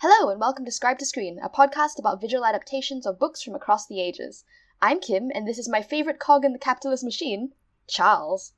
[0.00, 3.56] Hello, and welcome to Scribe to Screen, a podcast about visual adaptations of books from
[3.56, 4.44] across the ages.
[4.80, 7.54] I'm Kim, and this is my favorite cog in the capitalist machine,
[7.88, 8.52] Charles.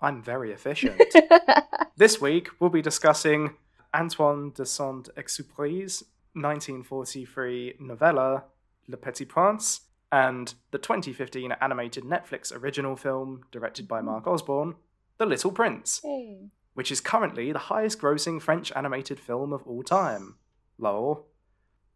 [0.00, 1.02] I'm very efficient.
[1.98, 3.56] this week, we'll be discussing
[3.94, 6.02] Antoine de Saint Exupéry's
[6.32, 8.44] 1943 novella,
[8.88, 9.82] Le Petit Prince,
[10.14, 14.76] and the 2015 animated Netflix original film, directed by Mark Osborne,
[15.18, 16.50] The Little Prince, hey.
[16.74, 20.36] which is currently the highest grossing French animated film of all time.
[20.78, 21.26] Lol.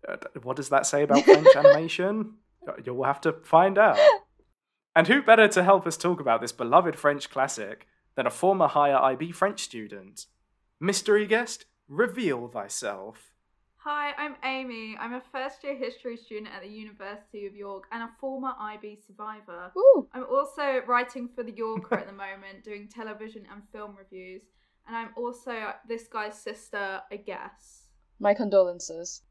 [0.09, 2.35] Uh, what does that say about French animation?
[2.85, 4.01] You'll have to find out.
[4.97, 8.67] And who better to help us talk about this beloved French classic than a former
[8.67, 10.27] higher IB French student?
[10.81, 13.33] Mystery guest, reveal thyself.
[13.91, 14.99] Hi, I'm Amy.
[15.01, 18.99] I'm a first year history student at the University of York and a former IB
[19.07, 19.73] survivor.
[19.75, 20.07] Woo!
[20.13, 24.43] I'm also writing for The Yorker at the moment, doing television and film reviews.
[24.87, 27.85] And I'm also this guy's sister, I guess.
[28.21, 29.23] My condolences.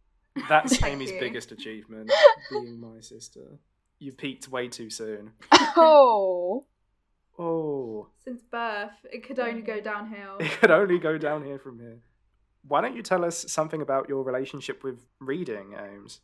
[0.50, 1.20] That's Amy's you.
[1.20, 2.12] biggest achievement,
[2.50, 3.60] being my sister.
[4.00, 5.34] You peaked way too soon.
[5.80, 6.66] Oh.
[7.38, 10.38] Oh, Since birth, it could only go downhill.
[10.40, 12.00] it could only go down here from here.
[12.68, 16.20] Why don't you tell us something about your relationship with reading, Ames?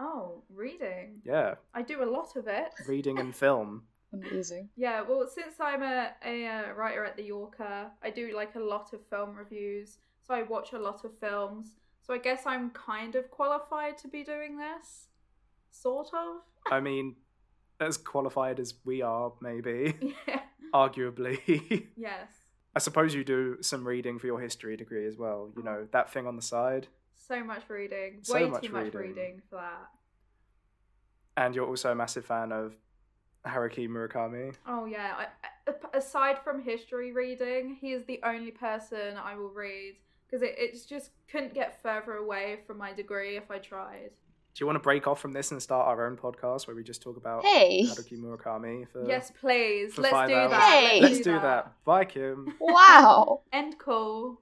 [0.00, 1.20] Oh, reading.
[1.24, 2.72] Yeah, I do a lot of it.
[2.88, 3.84] reading and film.
[4.12, 4.68] Amazing.
[4.76, 8.60] Yeah, well, since I'm a, a uh, writer at The Yorker, I do like a
[8.60, 9.98] lot of film reviews.
[10.26, 11.74] So I watch a lot of films.
[12.02, 15.08] So I guess I'm kind of qualified to be doing this.
[15.70, 16.36] Sort of.
[16.70, 17.16] I mean,
[17.80, 19.94] as qualified as we are, maybe,
[20.28, 20.40] Yeah.
[20.72, 21.88] arguably.
[21.96, 22.28] Yes.
[22.76, 25.50] I suppose you do some reading for your history degree as well.
[25.56, 26.88] You know, that thing on the side.
[27.14, 28.18] So much reading.
[28.22, 29.00] So Way much too much reading.
[29.00, 29.88] reading for that.
[31.36, 32.74] And you're also a massive fan of
[33.46, 34.54] Haruki Murakami.
[34.66, 35.14] Oh, yeah.
[35.18, 39.94] I, aside from history reading, he is the only person I will read
[40.26, 44.10] because it, it's just couldn't get further away from my degree if I tried.
[44.54, 46.84] Do you want to break off from this and start our own podcast where we
[46.84, 47.86] just talk about Hey.
[47.88, 49.92] Haruki Murakami for yes, please.
[49.94, 50.50] for Let's five do hours?
[50.52, 50.62] that.
[50.90, 51.00] Hey.
[51.00, 51.72] Let's do that.
[51.84, 52.54] Bye, Kim.
[52.60, 53.42] Wow.
[53.52, 54.40] End call.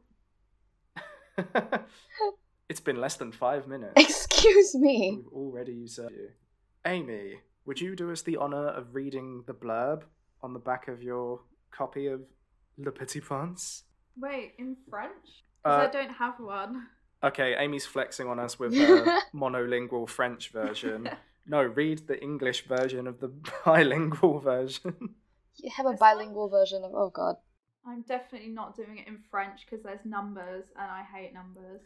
[2.68, 3.94] it's been less than five minutes.
[3.96, 5.16] Excuse me.
[5.22, 6.28] We've already usurped you.
[6.86, 10.02] Amy, would you do us the honor of reading the blurb
[10.42, 11.40] on the back of your
[11.70, 12.20] copy of
[12.76, 13.84] Le Petit Prince?
[14.18, 15.44] Wait, in French?
[15.64, 16.86] Because Uh, I don't have one.
[17.25, 21.09] Okay, Amy's flexing on us with her monolingual French version.
[21.44, 23.27] No, read the English version of the
[23.65, 25.16] bilingual version.
[25.56, 26.93] You have a bilingual version of.
[26.94, 27.34] Oh god.
[27.84, 31.81] I'm definitely not doing it in French because there's numbers and I hate numbers.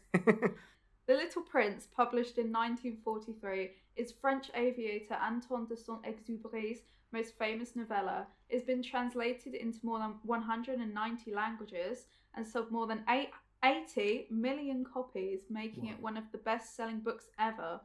[1.07, 6.81] The Little Prince, published in 1943, is French aviator Antoine de Saint-Exupéry's
[7.13, 8.27] most famous novella.
[8.49, 13.31] It's been translated into more than 190 languages and sold more than eight,
[13.67, 17.81] 80 million copies, making it one of the best-selling books ever.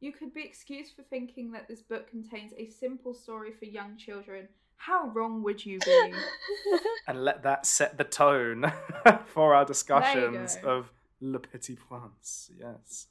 [0.00, 3.96] You could be excused for thinking that this book contains a simple story for young
[3.96, 4.48] children.
[4.76, 6.12] How wrong would you be?
[7.06, 8.72] and let that set the tone
[9.26, 12.50] for our discussions of Le Petit Prince.
[12.58, 13.08] Yes.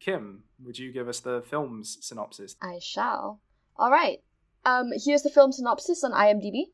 [0.00, 2.56] Kim, would you give us the film's synopsis?
[2.60, 3.40] I shall.
[3.78, 4.18] Alright.
[4.64, 6.72] Um, here's the film synopsis on IMDb.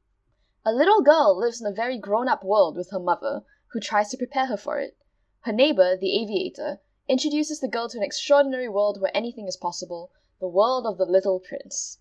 [0.65, 3.43] A little girl lives in a very grown up world with her mother,
[3.73, 4.97] who tries to prepare her for it.
[5.41, 10.11] Her neighbor, the aviator, introduces the girl to an extraordinary world where anything is possible
[10.41, 11.99] the world of the little prince.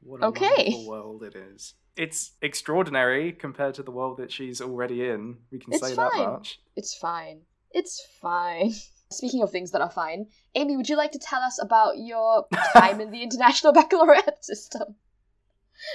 [0.00, 0.48] What a Okay.
[0.56, 1.74] wonderful world it is.
[1.96, 5.38] It's extraordinary compared to the world that she's already in.
[5.52, 6.16] We can It's say fine.
[6.18, 6.58] that much.
[6.76, 7.42] It's fine.
[7.70, 8.72] It's fine.
[9.12, 12.46] Speaking of things that are fine, Amy, would you like to tell us about your
[12.72, 14.96] time in the International Baccalaureate system?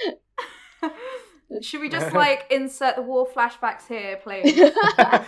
[1.62, 4.54] Should we just like insert the war flashbacks here, please?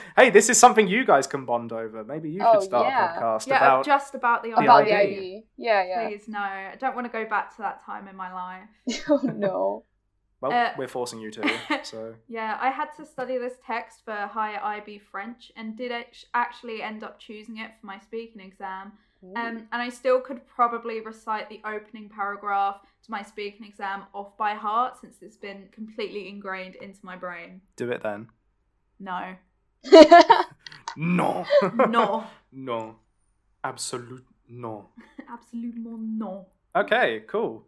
[0.17, 2.05] hey, this is something you guys can bond over.
[2.05, 3.17] Maybe you should Oh, start yeah.
[3.17, 3.85] a podcast yeah, about.
[3.85, 5.15] just about the about the IB.
[5.17, 5.43] ID.
[5.57, 6.09] Yeah, yeah.
[6.09, 6.39] Please, no.
[6.39, 9.05] I don't want to go back to that time in my life.
[9.09, 9.85] oh no.
[10.41, 11.43] Well, Uh, we're forcing you to.
[11.85, 15.93] So Yeah, I had to study this text for higher IB French and did
[16.35, 18.93] actually end up choosing it for my speaking exam.
[19.23, 24.37] Um, and I still could probably recite the opening paragraph to my speaking exam off
[24.37, 27.61] by heart since it's been completely ingrained into my brain.
[27.77, 28.29] do it then.
[28.99, 29.35] No.
[30.97, 31.47] No.
[31.89, 32.25] No.
[32.53, 32.97] no.
[33.65, 34.89] Absolute no.
[35.33, 36.47] Absolument no.
[36.77, 37.65] Okay, cool.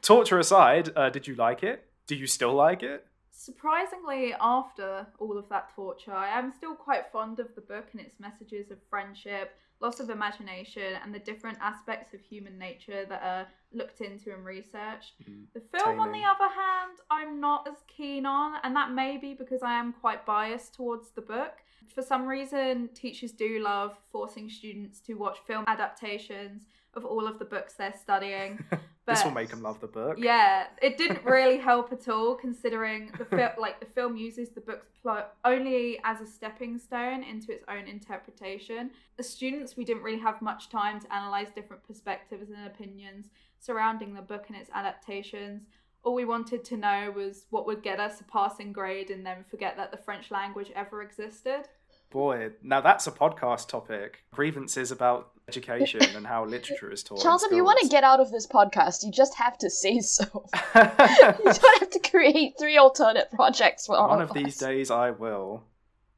[0.00, 1.86] Torture aside, uh, did you like it?
[2.06, 3.06] Do you still like it?
[3.30, 8.00] Surprisingly, after all of that torture, I am still quite fond of the book and
[8.00, 13.22] its messages of friendship, lots of imagination, and the different aspects of human nature that
[13.22, 15.14] are looked into and researched.
[15.28, 15.46] Mm.
[15.52, 19.34] The film, on the other hand, I'm not as keen on, and that may be
[19.34, 21.58] because I am quite biased towards the book.
[21.94, 26.62] For some reason, teachers do love forcing students to watch film adaptations
[26.94, 28.62] of all of the books they're studying.
[29.06, 30.16] this will make them love the book.
[30.18, 34.60] Yeah, it didn't really help at all, considering the fil- like the film uses the
[34.60, 38.90] book's plot only as a stepping stone into its own interpretation.
[39.18, 44.14] As students, we didn't really have much time to analyze different perspectives and opinions surrounding
[44.14, 45.62] the book and its adaptations.
[46.04, 49.44] All we wanted to know was what would get us a passing grade, and then
[49.48, 51.68] forget that the French language ever existed.
[52.12, 54.22] Boy, now that's a podcast topic.
[54.32, 57.22] Grievances about education and how literature is taught.
[57.22, 60.00] Charles, if you want to get out of this podcast, you just have to say
[60.00, 60.24] so.
[60.74, 64.56] you don't have to create three alternate projects for One of these us.
[64.58, 65.62] days I will.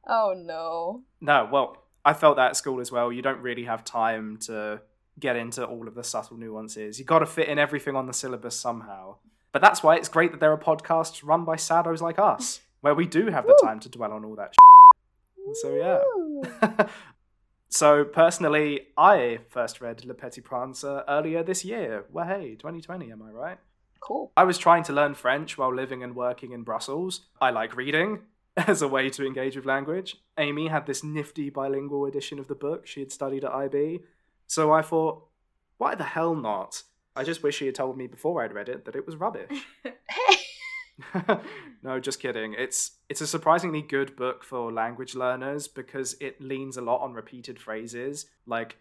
[0.06, 1.02] Oh no.
[1.20, 3.12] No, well, I felt that at school as well.
[3.12, 4.82] You don't really have time to
[5.20, 6.98] get into all of the subtle nuances.
[6.98, 9.16] You got to fit in everything on the syllabus somehow.
[9.52, 12.94] But that's why it's great that there are podcasts run by saddos like us, where
[12.96, 13.68] we do have the Woo.
[13.68, 14.54] time to dwell on all that.
[15.52, 16.88] So, yeah.
[17.74, 22.04] So personally, I first read Le Petit Prince uh, earlier this year.
[22.08, 23.58] Well, hey, 2020, am I right?
[23.98, 24.30] Cool.
[24.36, 27.22] I was trying to learn French while living and working in Brussels.
[27.40, 28.20] I like reading
[28.56, 30.18] as a way to engage with language.
[30.38, 34.02] Amy had this nifty bilingual edition of the book she had studied at IB.
[34.46, 35.26] So I thought,
[35.76, 36.84] why the hell not?
[37.16, 39.66] I just wish she had told me before I'd read it that it was rubbish.
[40.08, 40.43] Hey.
[41.82, 42.54] no, just kidding.
[42.56, 47.12] It's it's a surprisingly good book for language learners because it leans a lot on
[47.12, 48.76] repeated phrases like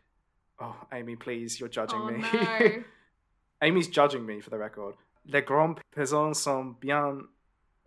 [0.59, 2.19] oh Amy please you're judging oh me.
[2.19, 2.83] no!
[3.61, 4.95] Amy's judging me for the record.
[5.25, 7.21] Les grands paysans sont bien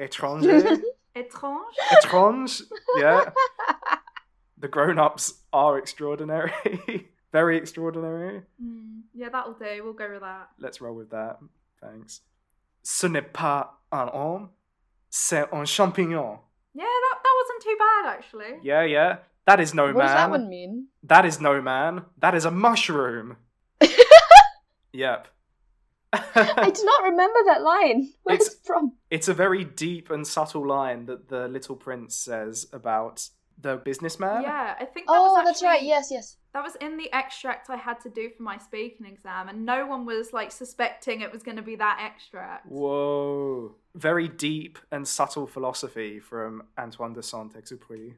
[0.01, 0.81] étrangers.
[1.17, 1.73] Étrange.
[1.93, 2.63] Étrange,
[2.99, 3.31] yeah.
[4.59, 7.09] The grown-ups are extraordinary.
[7.33, 8.43] Very extraordinary.
[8.63, 9.83] Mm, yeah, that'll do.
[9.83, 10.49] We'll go with that.
[10.59, 11.39] Let's roll with that.
[11.81, 12.21] Thanks.
[12.89, 14.49] Ce n'est pas un homme,
[15.11, 16.39] c'est un champignon.
[16.73, 18.61] Yeah, that, that wasn't too bad actually.
[18.63, 19.17] Yeah, yeah.
[19.47, 19.97] That is no what man.
[19.97, 20.87] What does that one mean?
[21.03, 22.05] That is no man.
[22.19, 23.39] That is a mushroom.
[24.93, 25.27] yep.
[26.13, 28.13] I do not remember that line.
[28.23, 28.93] Where's It's- it from?
[29.11, 33.29] it's a very deep and subtle line that the little prince says about
[33.61, 34.43] the businessman.
[34.43, 35.83] Yeah, I think that Oh, was that's right.
[35.83, 36.37] Yes, yes.
[36.53, 39.87] That was in the extract I had to do for my speaking exam, and no
[39.87, 42.67] one was like suspecting it was going to be that extract.
[42.67, 43.75] Whoa.
[43.95, 48.15] Very deep and subtle philosophy from Antoine de Saint-Exupéry.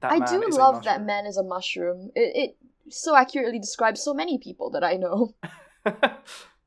[0.00, 2.10] That I do love that man is a mushroom.
[2.14, 2.56] It, it
[2.92, 5.34] so accurately describes so many people that I know.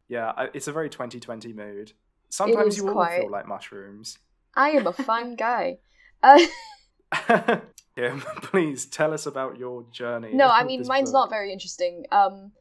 [0.08, 1.94] yeah, it's a very 2020 mood.
[2.30, 3.22] Sometimes you all quite.
[3.22, 4.18] feel like mushrooms.
[4.56, 5.78] I am a fun guy.
[6.24, 6.40] Uh,
[7.96, 10.34] Kim, please tell us about your journey.
[10.34, 11.22] no, I mean mine's book.
[11.22, 12.06] not very interesting.
[12.12, 12.52] Um,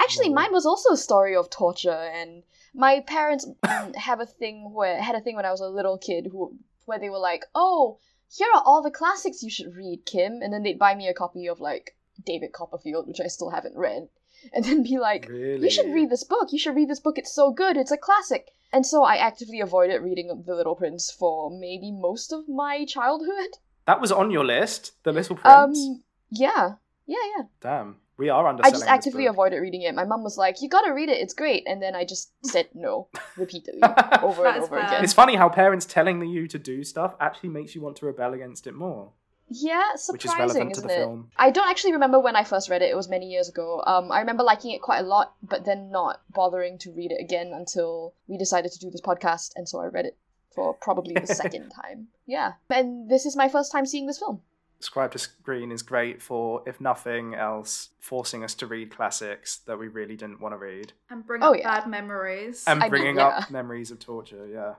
[0.00, 2.42] actually, mine was also a story of torture, and
[2.74, 3.46] my parents
[3.96, 6.56] have a thing where had a thing when I was a little kid who
[6.86, 7.98] where they were like, "Oh,
[8.30, 11.14] here are all the classics you should read, Kim," and then they'd buy me a
[11.14, 14.08] copy of like David Copperfield, which I still haven't read,
[14.52, 15.64] and then be like, really?
[15.64, 16.52] You should read this book.
[16.52, 17.18] You should read this book.
[17.18, 17.76] It's so good.
[17.76, 18.50] It's a classic.
[18.72, 23.58] And so I actively avoided reading The Little Prince for maybe most of my childhood.
[23.86, 25.78] That was on your list, The Little Prince.
[25.78, 26.72] Um, yeah,
[27.06, 27.44] yeah, yeah.
[27.60, 29.94] Damn, we are I just actively avoided reading it.
[29.94, 31.18] My mum was like, "You gotta read it.
[31.18, 33.80] It's great." And then I just said no repeatedly
[34.22, 34.86] over and over fair.
[34.86, 35.04] again.
[35.04, 38.34] It's funny how parents telling you to do stuff actually makes you want to rebel
[38.34, 39.12] against it more,
[39.48, 41.04] Yeah, which is surprising, relevant to isn't the it?
[41.04, 41.30] film.
[41.36, 42.90] I don't actually remember when I first read it.
[42.90, 43.82] It was many years ago.
[43.86, 47.20] Um, I remember liking it quite a lot, but then not bothering to read it
[47.20, 50.16] again until we decided to do this podcast, and so I read it
[50.56, 52.08] for probably the second time.
[52.26, 54.40] Yeah, and this is my first time seeing this film.
[54.80, 59.78] Scribe to Screen is great for, if nothing else, forcing us to read classics that
[59.78, 61.80] we really didn't want to read And bring Oh, up yeah.
[61.80, 62.64] bad memories.
[62.66, 63.26] and I mean, bringing yeah.
[63.28, 64.46] up memories of torture.
[64.46, 64.74] Yeah,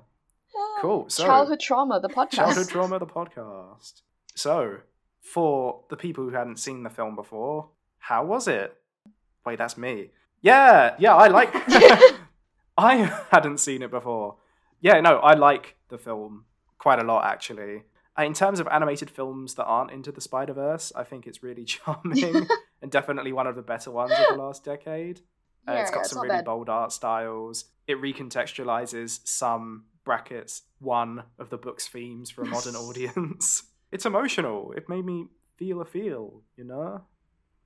[0.81, 2.31] Cool, so- Childhood trauma, the podcast.
[2.31, 4.01] Childhood Trauma, the podcast.
[4.35, 4.77] So,
[5.19, 8.75] for the people who hadn't seen the film before, how was it?
[9.45, 10.11] Wait, that's me.
[10.41, 11.49] Yeah, yeah, I like.
[12.77, 12.95] I
[13.31, 14.35] hadn't seen it before.
[14.81, 16.45] Yeah, no, I like the film
[16.77, 17.83] quite a lot actually.
[18.17, 21.41] Uh, In terms of animated films that aren't into the Spider Verse, I think it's
[21.43, 22.47] really charming
[22.81, 25.21] and definitely one of the better ones of the last decade.
[25.67, 26.45] Uh, Yeah, it's got it's some not really bad.
[26.45, 27.65] bold art styles.
[27.87, 33.63] It recontextualizes some brackets one of the book's themes for a modern audience.
[33.89, 34.73] It's emotional.
[34.75, 37.05] It made me feel a feel, you know?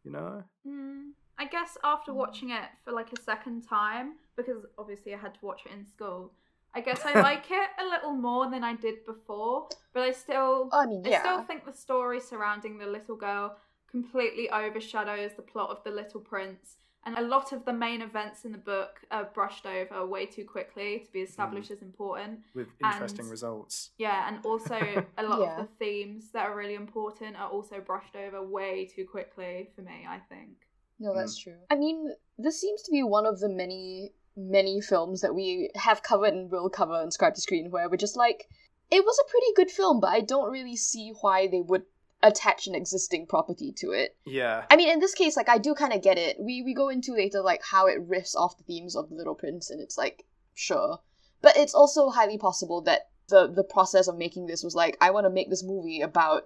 [0.04, 0.44] You know?
[0.68, 5.34] Mm, I guess after watching it for like a second time, because obviously I had
[5.34, 6.34] to watch it in school,
[6.74, 9.68] I guess I like it a little more than I did before.
[9.94, 13.58] But I still, I mean, I still think the story surrounding the little girl
[13.90, 16.78] completely overshadows the plot of The Little Prince.
[17.04, 20.46] And a lot of the main events in the book are brushed over way too
[20.46, 21.30] quickly to be mm-hmm.
[21.30, 22.42] established as important.
[22.54, 23.90] with interesting And- results.
[23.98, 24.76] Yeah, and also
[25.18, 25.62] a lot Yeah.
[25.62, 29.82] of the themes that are really important are also brushed over way too quickly for
[29.82, 30.68] me, I think.
[31.00, 31.44] No, that's mm.
[31.44, 31.58] true.
[31.72, 34.14] I mean, this seems to be one of the many,
[34.50, 37.98] many films that we have covered and will cover in Scribe to Screen where we're
[37.98, 38.48] just like,
[38.90, 41.84] it was a pretty good film, but I don't really see why they would
[42.24, 44.16] attach an existing property to it.
[44.26, 44.66] Yeah.
[44.70, 46.38] I mean, in this case, like, I do kind of get it.
[46.40, 49.36] We we go into later, like, how it riffs off the themes of The Little
[49.36, 51.00] Prince, and it's like, sure.
[51.42, 55.12] But it's also highly possible that the, the process of making this was like, I
[55.12, 56.44] want to make this movie about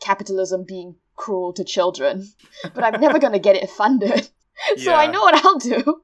[0.00, 2.28] capitalism being cruel to children,
[2.74, 4.28] but I'm never going to get it funded.
[4.76, 6.02] so I know what I'll do.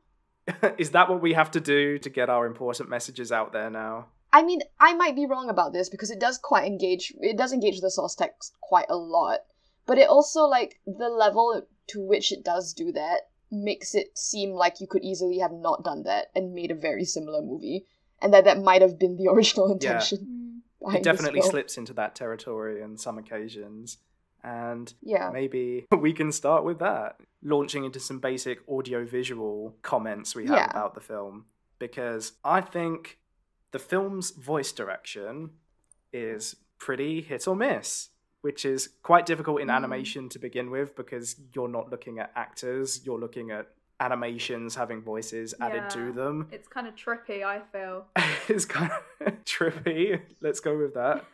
[0.78, 4.06] Is that what we have to do to get our important messages out there now?
[4.32, 7.12] I mean, I might be wrong about this because it does quite engage.
[7.20, 9.40] It does engage the source text quite a lot,
[9.86, 14.50] but it also like the level to which it does do that makes it seem
[14.50, 17.86] like you could easily have not done that and made a very similar movie,
[18.22, 20.18] and that that might have been the original intention.
[20.18, 20.84] Mm.
[20.84, 23.98] behind It definitely slips into that territory on some occasions.
[24.42, 25.30] And Yeah.
[25.32, 27.16] maybe we can start with that.
[27.42, 30.70] Launching into some basic audio-visual comments we have Yeah.
[30.70, 31.46] about the film.
[31.78, 33.18] Because I think
[33.72, 35.50] the film's voice direction
[36.12, 38.10] is pretty hit or miss,
[38.42, 39.76] which is quite difficult in Mm.
[39.76, 43.68] animation to begin with because you're not looking at actors, you're looking at
[44.00, 46.48] animations having voices added to them.
[46.50, 48.06] It's kind of trippy, I feel.
[48.48, 50.20] it's kind of trippy.
[50.40, 51.24] Let's go with that.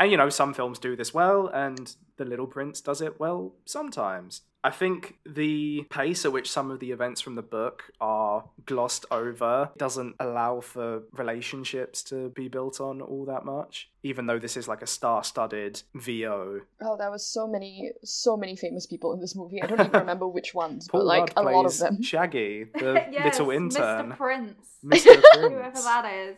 [0.00, 3.54] And you know, some films do this well, and The Little Prince does it well
[3.64, 4.42] sometimes.
[4.62, 9.06] I think the pace at which some of the events from the book are glossed
[9.10, 14.58] over doesn't allow for relationships to be built on all that much, even though this
[14.58, 16.60] is like a star studded VO.
[16.82, 19.62] Oh, there was so many, so many famous people in this movie.
[19.62, 22.02] I don't even remember which ones, Paul but like Rudd a lot of them.
[22.02, 24.10] Shaggy, the yes, little intern.
[24.10, 24.16] Mr.
[24.18, 24.66] Prince.
[24.84, 25.22] Mr.
[25.40, 26.36] Whoever that is.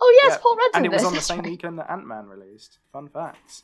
[0.00, 1.88] Oh yes, Yeah, Paul Rudd's And in it was this, on the same weekend that
[1.88, 2.78] Ant Man released.
[2.92, 3.62] Fun facts.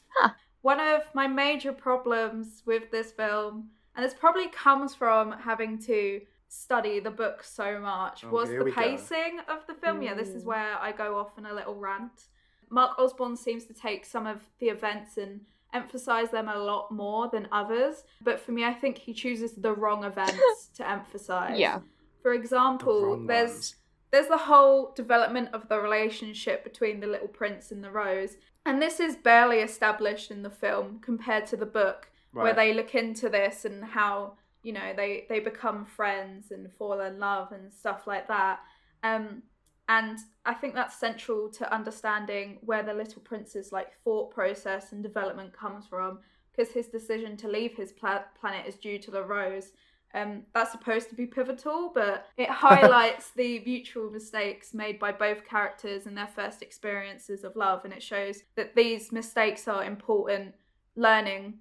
[0.66, 6.20] One of my major problems with this film, and this probably comes from having to
[6.48, 8.80] study the book so much, Oh, was the we go.
[8.82, 10.02] pacing of the film.
[10.02, 12.18] Yeah, this is where I go off on a little rant.
[12.68, 15.42] Mark Osborne seems to take some of the events and
[15.72, 18.02] emphasize them a lot more than others.
[18.20, 21.60] But for me, I think he chooses the wrong events to emphasize.
[21.60, 21.78] Yeah.
[22.22, 23.74] For example, wrong there's ones.
[24.10, 28.82] There's the whole development of the relationship between the little prince and the rose and
[28.82, 33.30] this is barely established in the film compared to the book where they look into
[33.30, 38.06] this and how you know they they become friends and fall in love and stuff
[38.06, 38.60] like that.
[39.02, 39.42] Um
[39.88, 45.02] and i think that's central to understanding where the little prince's like thought process and
[45.02, 46.18] development comes from
[46.50, 49.72] because his decision to leave his pla- planet is due to the rose
[50.16, 55.44] um, that's supposed to be pivotal, but it highlights the mutual mistakes made by both
[55.44, 60.54] characters in their first experiences of love, and it shows that these mistakes are important
[60.96, 61.58] learning,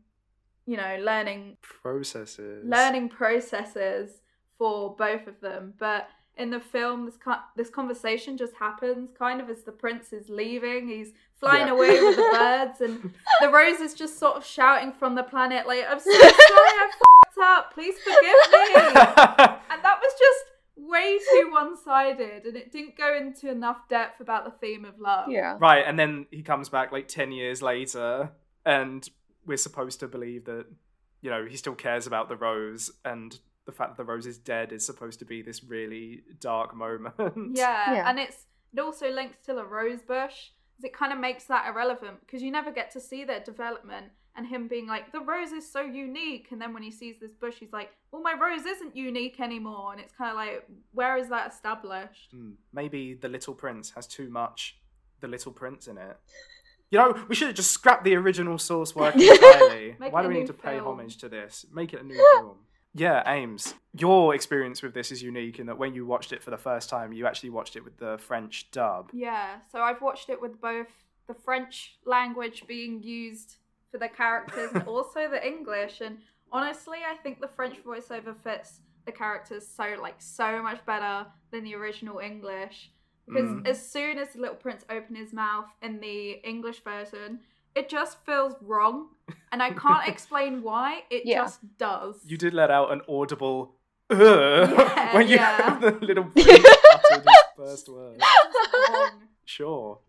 [0.66, 2.64] you know, learning processes.
[2.66, 4.22] learning processes
[4.58, 5.74] for both of them.
[5.78, 10.12] But in the film, this co- this conversation just happens kind of as the prince
[10.14, 10.88] is leaving.
[10.88, 11.74] He's flying Yeah.
[11.74, 15.66] away with the birds, and the rose is just sort of shouting from the planet,
[15.68, 17.74] like, "I'm so sorry, I fucked up.
[17.74, 20.46] Please forgive me." and that was just
[20.78, 25.30] way too one-sided, and it didn't go into enough depth about the theme of love.
[25.30, 25.58] Yeah.
[25.60, 28.32] right, and then he comes back like 10 years later,
[28.66, 29.08] and
[29.46, 30.66] we're supposed to believe that,
[31.22, 34.38] you know, he still cares about the rose, and the fact that the rose is
[34.38, 37.16] dead is supposed to be this really dark moment.
[37.54, 38.10] Yeah, Yeah.
[38.10, 40.50] and it's it also links to the rose bush.
[40.76, 44.08] 'cause It kind of makes that irrelevant because you never get to see their development
[44.36, 46.48] and him being like, the rose is so unique.
[46.52, 49.94] And then when he sees this bush, he's like, well, my rose isn't unique anymore.
[49.94, 52.32] And it's kind of like, where is that established?
[52.32, 54.78] Hmm, Maybe The Little Prince has too much
[55.22, 56.18] The Little Prince in it.
[56.92, 59.96] You know, we should have just scrapped the original source work entirely.
[59.98, 61.66] Why do we need new to pay homage to this?
[61.74, 62.58] Make it a new film.
[62.98, 66.50] Yeah, Ames, your experience with this is unique in that when you watched it for
[66.50, 69.10] the first time, you actually watched it with the French dub.
[69.12, 70.88] Yeah, so I've watched it with both
[71.28, 73.58] the French language being used
[73.92, 76.00] for the characters and also the English.
[76.00, 76.20] And
[76.54, 81.66] honestly, I think the French voiceover fits the characters so like so much better than
[81.66, 82.92] the original English.
[83.28, 83.68] Because Mm.
[83.68, 87.40] as soon as the little prince opened his mouth in the English version,
[87.76, 89.08] it just feels wrong.
[89.52, 91.44] And I can't explain why, it Yeah.
[91.44, 92.16] just does.
[92.26, 93.76] You did let out an audible
[94.12, 95.80] Ugh, Yeah, when you yeah.
[95.80, 96.68] the little prince
[97.58, 98.22] first word.
[99.46, 100.00] Sure.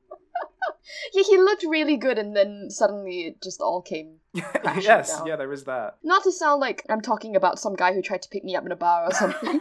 [1.15, 4.17] Yeah, he looked really good, and then suddenly it just all came.
[4.35, 5.27] yes, down.
[5.27, 5.97] yeah, there is that.
[6.03, 8.65] Not to sound like I'm talking about some guy who tried to pick me up
[8.67, 9.61] in a bar or something.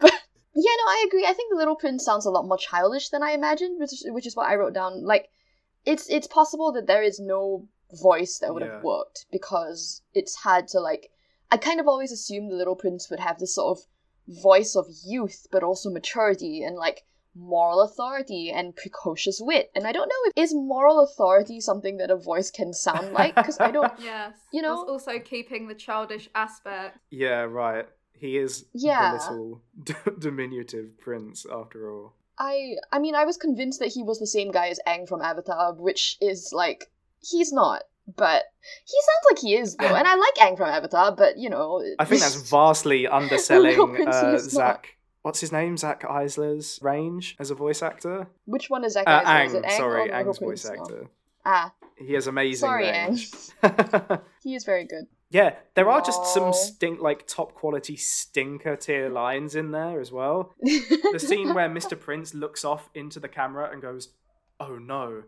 [0.00, 0.12] but
[0.54, 1.24] yeah, no, I agree.
[1.26, 4.06] I think the Little Prince sounds a lot more childish than I imagined, which is,
[4.10, 5.04] which is what I wrote down.
[5.04, 5.28] Like,
[5.86, 7.68] it's it's possible that there is no
[8.02, 8.74] voice that would Yeah.
[8.74, 11.10] have worked because it's hard to like.
[11.50, 13.84] I kind of always assumed the Little Prince would have this sort of
[14.42, 17.02] voice of youth, but also maturity and like
[17.34, 19.70] moral authority and precocious wit.
[19.74, 23.34] And I don't know if is moral authority something that a voice can sound like
[23.34, 23.92] because I don't.
[24.00, 24.34] yes.
[24.52, 26.98] You know- Whilst also keeping the childish aspect.
[27.10, 27.86] Yeah, right.
[28.12, 29.16] He is Yeah.
[29.16, 32.12] the little d- diminutive prince, after all.
[32.40, 35.20] I I mean I was convinced that he was the same guy as Aang from
[35.20, 37.82] Avatar, which is like he's not,
[38.16, 38.44] but
[38.86, 41.84] he sounds like he is though, and I like Aang from Avatar, but you know
[41.98, 44.60] I think that's vastly underselling uh, is not.
[44.76, 44.96] Zach.
[45.22, 45.76] What's his name?
[45.76, 48.26] Zach Eisler's range as a voice actor.
[48.46, 49.44] which one is that Uh, guy?
[49.44, 51.10] is it Aang, Aang sorry, Aang's voice actor.
[51.44, 53.30] Ah, He has amazing sorry, range.
[54.42, 55.04] he is very good.
[55.30, 60.10] Yeah, there are just some stink, like top quality stinker tier lines in there as
[60.10, 60.54] well.
[60.60, 61.98] The scene where Mr.
[61.98, 64.08] Prince looks off into the camera and goes,
[64.58, 65.22] "Oh no,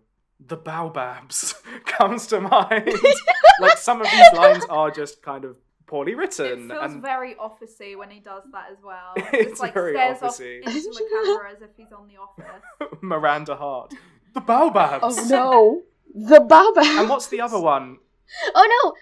[0.44, 1.54] the baobabs,"
[1.86, 2.92] comes to mind.
[3.60, 5.56] like some of these lines are just kind of
[5.86, 6.70] poorly written.
[6.70, 9.12] It feels and very officey when he does that as well.
[9.32, 10.66] It's Just like very stares officey.
[10.66, 12.98] off into the camera as if he's on the office.
[13.02, 13.92] Miranda Hart.
[14.34, 15.00] The baobabs.
[15.02, 15.82] oh no,
[16.28, 16.80] the Baba.
[16.82, 17.98] And what's the other one?
[18.54, 18.94] oh no.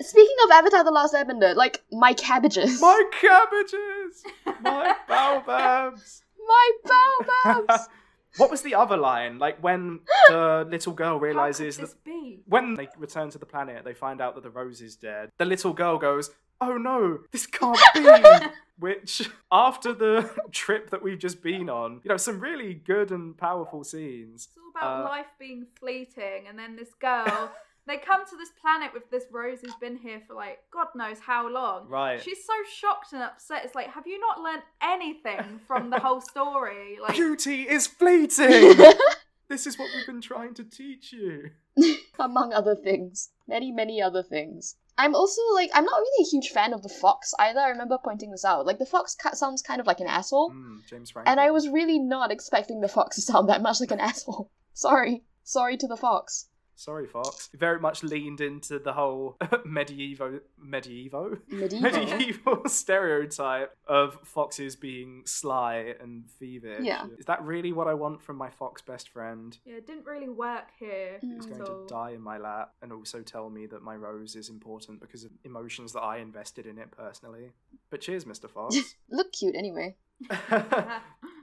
[0.00, 4.24] Speaking of Avatar: The Last Airbender, like my cabbages, My cabbages.
[4.60, 6.22] My baobabs.
[6.46, 7.88] my baobabs.
[8.38, 9.38] what was the other line?
[9.38, 12.40] Like when the little girl How could realizes this that be?
[12.46, 15.30] when they return to the planet, they find out that the rose is dead.
[15.38, 16.30] The little girl goes,
[16.60, 18.08] "Oh no, this can't be."
[18.78, 23.36] Which, after the trip that we've just been on, you know, some really good and
[23.36, 24.48] powerful scenes.
[24.48, 27.52] It's all about Uh, life being fleeting, and then this girl.
[27.86, 31.18] They come to this planet with this rose who's been here for like God knows
[31.18, 31.88] how long.
[31.88, 32.22] Right.
[32.22, 33.64] She's so shocked and upset.
[33.64, 36.98] It's like, have you not learned anything from the whole story?
[37.02, 38.76] Like, Beauty is fleeting.
[39.48, 41.50] this is what we've been trying to teach you.
[42.18, 43.30] among other things.
[43.48, 44.76] Many, many other things.
[44.98, 47.58] I'm also like, I'm not really a huge fan of the fox either.
[47.60, 48.66] I remember pointing this out.
[48.66, 51.30] Like, the fox ca- sounds kind of like an asshole, Mm, James Franco.
[51.30, 54.50] and I was really not expecting the fox to sound that much like an asshole.
[54.74, 55.24] Sorry.
[55.44, 56.46] Sorry to the fox.
[56.74, 57.48] Sorry, Fox.
[57.54, 61.80] Very much leaned into the whole medieval, medieval, Medieval.
[61.92, 66.84] medieval stereotype of foxes being sly and thievish.
[66.84, 67.06] Yeah.
[67.18, 69.56] Is that really what I want from my fox best friend?
[69.64, 71.18] yeah, it didn't really work here.
[71.20, 71.50] Who's Mm.
[71.50, 74.48] going at to die in my lap and also tell me that my rose is
[74.48, 77.52] important because of emotions that I invested in it personally.
[77.90, 78.48] But cheers, Mr.
[78.50, 78.74] Fox.
[79.10, 79.96] Look cute anyway.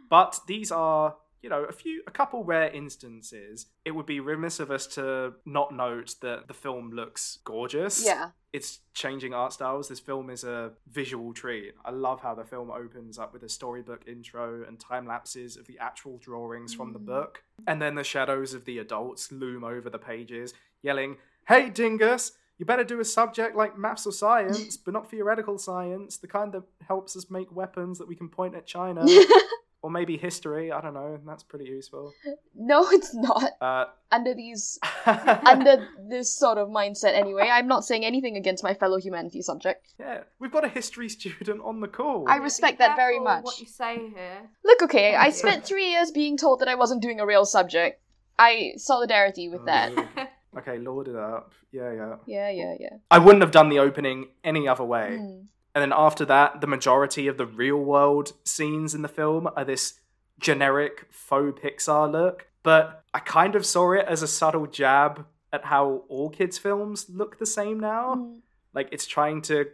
[0.10, 4.60] but these are you know a few a couple rare instances it would be remiss
[4.60, 8.32] of us to not note that the film looks gorgeous Yeah.
[8.52, 12.70] it's changing art styles this film is a visual treat i love how the film
[12.72, 17.00] opens up with a storybook intro and time lapses of the actual drawings from the
[17.00, 17.06] Mm.
[17.06, 22.34] book and then the shadows of the adults loom over the pages yelling hey dingus
[22.58, 26.52] you better do a subject like maths or science, but not theoretical science, the kind
[26.52, 29.06] that helps us make weapons that we can point at China.
[29.82, 32.14] or maybe history, I don't know, that's pretty useful.
[32.56, 33.52] no, it's not.
[33.62, 37.50] Uh, Under these, under this sort of mindset anyway.
[37.50, 39.94] I'm not saying anything against my fellow humanity subject.
[40.00, 42.26] yeah, we've got a history student on the call.
[42.28, 43.44] I Be respect that very much.
[43.44, 44.50] What you say here?
[44.66, 48.02] Look, okay, I spent three years being told that I wasn't doing a real subject.
[48.38, 49.92] I solidarity with that.
[49.96, 51.54] Oh, okay, lord it up.
[51.72, 52.16] Yeah, yeah.
[52.26, 52.98] Yeah, yeah, yeah.
[53.12, 55.18] I wouldn't have done the opening any other way.
[55.18, 55.42] Hmm.
[55.80, 59.64] And then after that, the majority of the real world scenes in the film are
[59.64, 60.02] this
[60.38, 62.48] generic faux Pixar look.
[62.64, 67.06] But I kind of saw it as a subtle jab at how all kids' films
[67.08, 68.16] look the same now.
[68.16, 68.40] Hmm.
[68.74, 69.68] Like it's trying to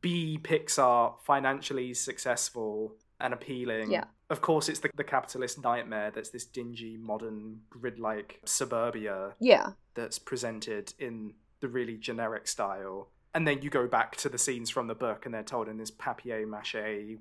[0.00, 3.92] be Pixar financially successful and appealing.
[3.92, 4.04] Yeah.
[4.30, 9.74] Of course, it's the, the capitalist nightmare that's this dingy, modern, grid like suburbia Yeah.
[9.94, 13.10] that's presented in the really generic style.
[13.34, 15.76] And then you go back to the scenes from the book and they're told in
[15.76, 16.74] this papier mache,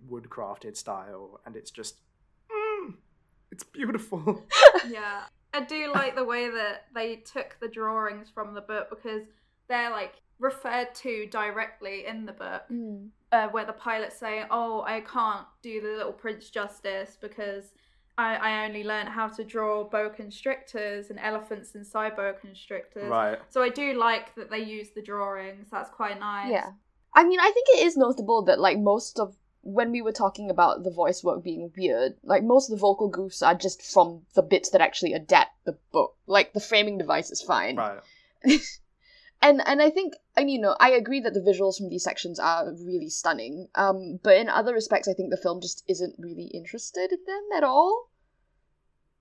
[0.10, 1.42] woodcrafted style.
[1.46, 2.00] And it's just,
[2.50, 2.94] mm,
[3.52, 4.46] it's beautiful.
[4.90, 9.24] yeah, I do like the way that they took the drawings from the book because
[9.68, 12.64] they're like referred to directly in the book.
[12.68, 13.08] Hmm.
[13.32, 17.74] uh, where the pilot's saying, "Oh, I can't do the Little Prince justice because
[18.18, 23.40] I, I only learned how to draw boa constrictors and elephants inside boa constrictors." right.
[23.50, 25.68] So I do like that they use the drawings.
[25.72, 26.52] That's quite nice.
[26.52, 26.72] Yeah.
[27.14, 30.50] I mean, I think it is notable that like most of when we were talking
[30.50, 34.22] about the voice work being weird, like most of the vocal goofs are just from
[34.34, 36.16] the bits that actually adapt the book.
[36.26, 37.76] Like the framing device is fine.
[37.76, 38.00] Right.
[39.42, 42.04] and and I think I mean, you know, I agree that the visuals from these
[42.04, 43.68] sections are really stunning.
[43.76, 47.44] Um, but in other respects, I think the film just isn't really interested in them
[47.56, 48.10] at all,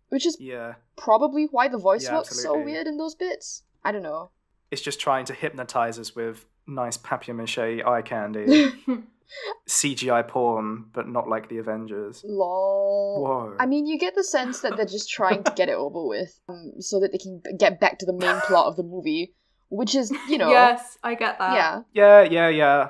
[0.08, 0.74] which is Yeah.
[0.96, 3.62] probably why the voice Yeah, works so weird in those bits.
[3.84, 4.30] I don't know.
[4.70, 8.72] It's just trying to hypnotize us with nice papier-mâché eye candy,
[9.68, 12.22] CGI porn, but not like the Avengers.
[12.26, 13.22] Lol.
[13.24, 13.56] Whoa.
[13.60, 16.38] I mean, you get the sense that they're just trying to get it over with,
[16.48, 19.34] um, so that they can get back to the main plot of the movie,
[19.68, 21.54] which is, you know, yes, I get that.
[21.54, 22.88] yeah, yeah, yeah, yeah.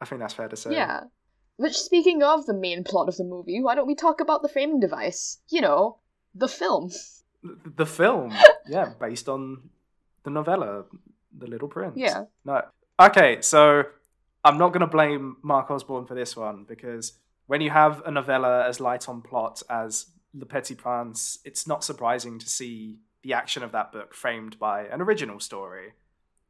[0.00, 0.72] I think that's fair to say.
[0.72, 1.04] yeah.
[1.56, 4.48] Which, speaking of the main plot of the movie, why don't we talk about the
[4.48, 5.38] framing device?
[5.50, 5.98] You know,
[6.34, 6.90] the film.
[7.42, 8.34] The film,
[8.66, 9.68] yeah, based on
[10.24, 10.84] the novella,
[11.36, 11.96] The Little Prince.
[11.96, 12.24] Yeah.
[12.44, 12.62] No.
[12.98, 13.84] Okay, so
[14.44, 18.10] I'm not going to blame Mark Osborne for this one because when you have a
[18.10, 23.32] novella as light on plot as Le Petit Prince, it's not surprising to see the
[23.34, 25.92] action of that book framed by an original story.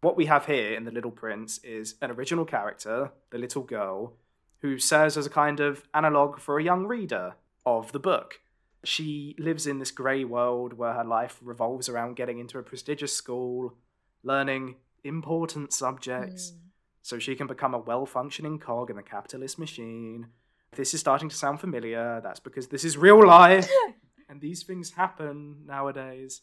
[0.02, 4.14] What we have here in The Little Prince is an original character, the little girl,
[4.62, 7.34] who serves as a kind of analogue for a young reader
[7.66, 8.40] of the book.
[8.82, 13.14] She lives in this grey world where her life revolves around getting into a prestigious
[13.14, 13.74] school,
[14.22, 16.56] learning important subjects, hmm.
[17.02, 20.28] so she can become a well functioning cog in the capitalist machine.
[20.76, 23.68] This is starting to sound familiar, that's because this is real life,
[24.30, 26.40] and these things happen nowadays.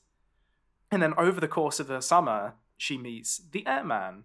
[0.92, 4.24] And then over the course of the summer, she meets the Airman,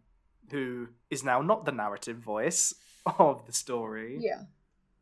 [0.51, 2.75] who is now not the narrative voice
[3.19, 4.43] of the story Yeah.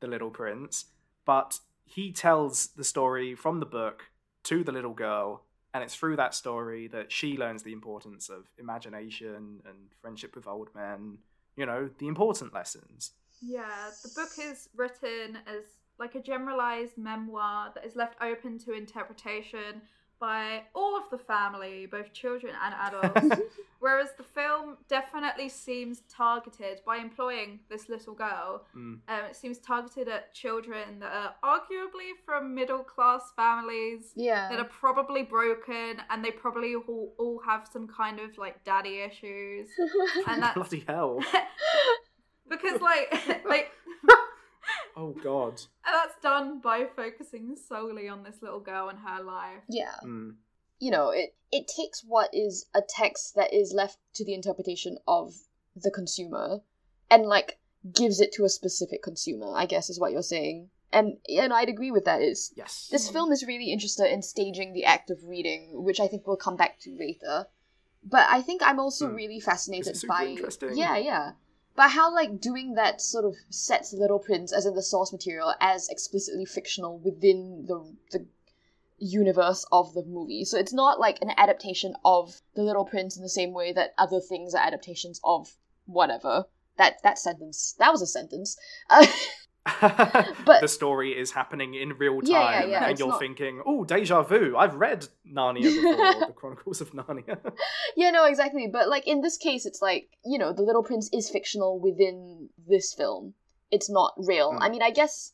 [0.00, 0.86] the little prince,
[1.24, 4.04] but he tells the story from the book
[4.44, 8.48] to the little girl, and it's through that story that she learns the importance of
[8.58, 11.18] imagination and friendship with old men,
[11.56, 13.12] you know, the important lessons.
[13.42, 15.64] Yeah, the book is written as
[15.98, 19.82] like a generalized memoir that is left open to interpretation
[20.20, 23.42] by all of the family, both children and adults.
[23.80, 28.66] Whereas the film definitely seems targeted by employing this little girl.
[28.76, 28.98] Mm.
[29.08, 34.50] Um, it seems targeted at children that are arguably from middle class families Yeah.
[34.50, 39.00] that are probably broken and they probably all, all have some kind of like daddy
[39.00, 39.68] issues.
[40.26, 41.20] And that's Bloody hell.
[42.50, 43.10] because like
[43.48, 43.70] like
[44.96, 45.60] Oh, God.
[45.84, 49.62] And that's done by focusing solely on this little girl and her life.
[49.68, 49.94] yeah.
[50.04, 50.34] Mm.
[50.78, 54.96] you know, it it takes what is a text that is left to the interpretation
[55.06, 55.34] of
[55.76, 56.60] the consumer
[57.10, 57.58] and like
[57.92, 60.70] gives it to a specific consumer, I guess is what you're saying.
[60.92, 62.88] And and I'd agree with that is Yes.
[62.90, 63.12] this Mm.
[63.12, 66.56] film is really interested in staging the act of reading, which I think we'll come
[66.56, 67.46] back to later.
[68.02, 69.14] But I think I'm also Hmm.
[69.14, 70.76] really fascinated super by interesting.
[70.76, 71.32] Yeah, yeah.
[71.76, 75.54] By how like doing that sort of sets Little Prince as in the source material
[75.60, 78.26] as explicitly fictional within the the
[79.00, 80.44] universe of the movie.
[80.44, 83.94] So it's not like an adaptation of The Little Prince in the same way that
[83.96, 85.56] other things are adaptations of
[85.86, 86.46] whatever.
[86.76, 87.74] That that sentence.
[87.78, 88.56] That was a sentence.
[88.88, 89.06] Uh,
[90.46, 93.18] But- the story is happening in real time, Yeah, yeah, yeah, and it's you're not-
[93.20, 94.56] thinking, "Oh, deja vu!
[94.56, 97.38] I've read Narnia before, the Chronicles of Narnia."
[97.96, 98.66] yeah, no, exactly.
[98.66, 102.48] But like in this case, it's like you know, the Little Prince is fictional within
[102.68, 103.34] this film.
[103.70, 104.52] It's not real.
[104.52, 104.62] Hmm.
[104.62, 105.32] I mean, I guess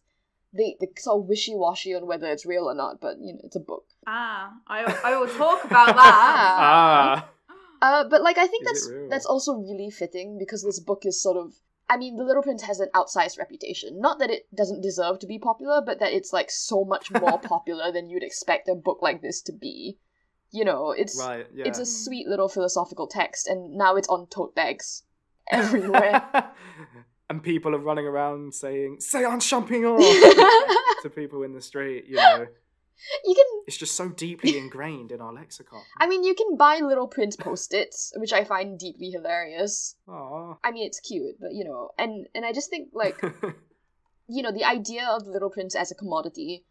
[0.53, 3.01] they they sort of wishy washy on whether it's real or not.
[3.01, 3.85] But you know, it's a book.
[4.07, 5.97] Ah, I, I will talk about that.
[5.99, 7.29] ah,
[7.83, 11.21] Uh, but like I think Is that's that's also really fitting because this book is
[11.23, 11.55] sort of.
[11.89, 14.01] I mean, The Little Prince has an outsized reputation.
[14.01, 17.39] Not that it doesn't deserve to be popular, but that it's like so much more
[17.39, 19.99] popular than you'd expect a book like this to be.
[20.51, 21.65] You know, it's right, yeah.
[21.67, 25.03] it's a sweet little philosophical text, and now it's on tote bags
[25.51, 26.25] everywhere.
[27.31, 29.99] and people are running around saying "C'est un champignon"
[31.03, 32.05] to people in the street.
[32.07, 32.47] You know,
[33.25, 35.83] you can it's just so deeply ingrained in our lexicon.
[35.99, 39.97] I mean, you can buy Little Prince post-its, which I find deeply hilarious.
[40.09, 40.59] Aww.
[40.65, 43.21] I mean, it's cute, but you know, and and I just think like
[44.29, 46.65] you know the idea of the Little Prince as a commodity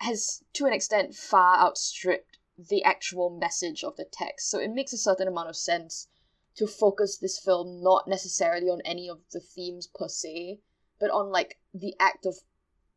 [0.00, 2.38] has, to an extent, far outstripped
[2.68, 4.50] the actual message of the text.
[4.50, 6.08] So it makes a certain amount of sense
[6.56, 10.60] to focus this film not necessarily on any of the themes per se,
[10.98, 12.36] but on like the act of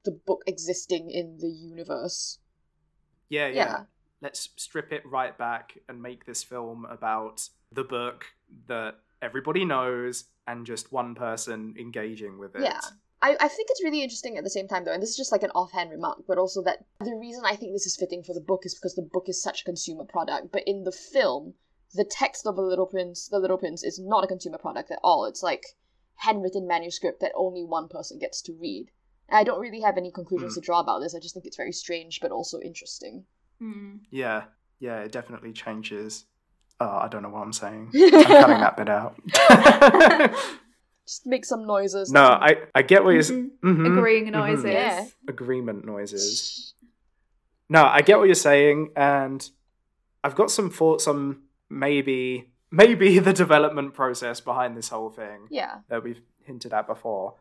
[0.04, 2.40] the book existing in the universe.
[3.34, 3.84] Yeah, yeah, Yeah.
[4.22, 8.26] Let's strip it right back and make this film about the book
[8.68, 12.62] that everybody knows and just one person engaging with it.
[12.62, 12.80] Yeah.
[13.22, 15.32] I, I think it's really interesting at the same time though, and this is just
[15.32, 18.34] like an offhand remark, but also that the reason I think this is fitting for
[18.34, 20.52] the book is because the book is such a consumer product.
[20.52, 21.56] But in the film,
[21.94, 25.00] the text of the Little Prince, the Little Prince, is not a consumer product at
[25.04, 25.26] all.
[25.26, 25.64] It's like
[26.16, 28.92] handwritten manuscript that only one person gets to read.
[29.32, 30.56] I don't really have any conclusions Mm.
[30.56, 31.16] to draw about this.
[31.16, 33.26] I just think it's very strange, but also interesting.
[33.60, 33.98] Hmm.
[34.12, 34.44] Yeah,
[34.80, 36.26] yeah, it definitely changes.
[36.80, 37.92] Oh, I don't know what I'm saying.
[37.96, 39.16] I'm cutting that bit out.
[41.06, 42.12] Just make some noises.
[42.12, 43.50] no, I, I get what you're Mhm.
[43.62, 44.64] mm Agreeing noises.
[44.66, 45.06] Yeah.
[45.28, 46.74] Agreement noises.
[47.70, 49.50] No, I get what you're saying, and
[50.24, 55.80] I've got some thoughts on maybe maybe the development process behind this whole thing Yeah.
[55.90, 57.36] that we've hinted at before.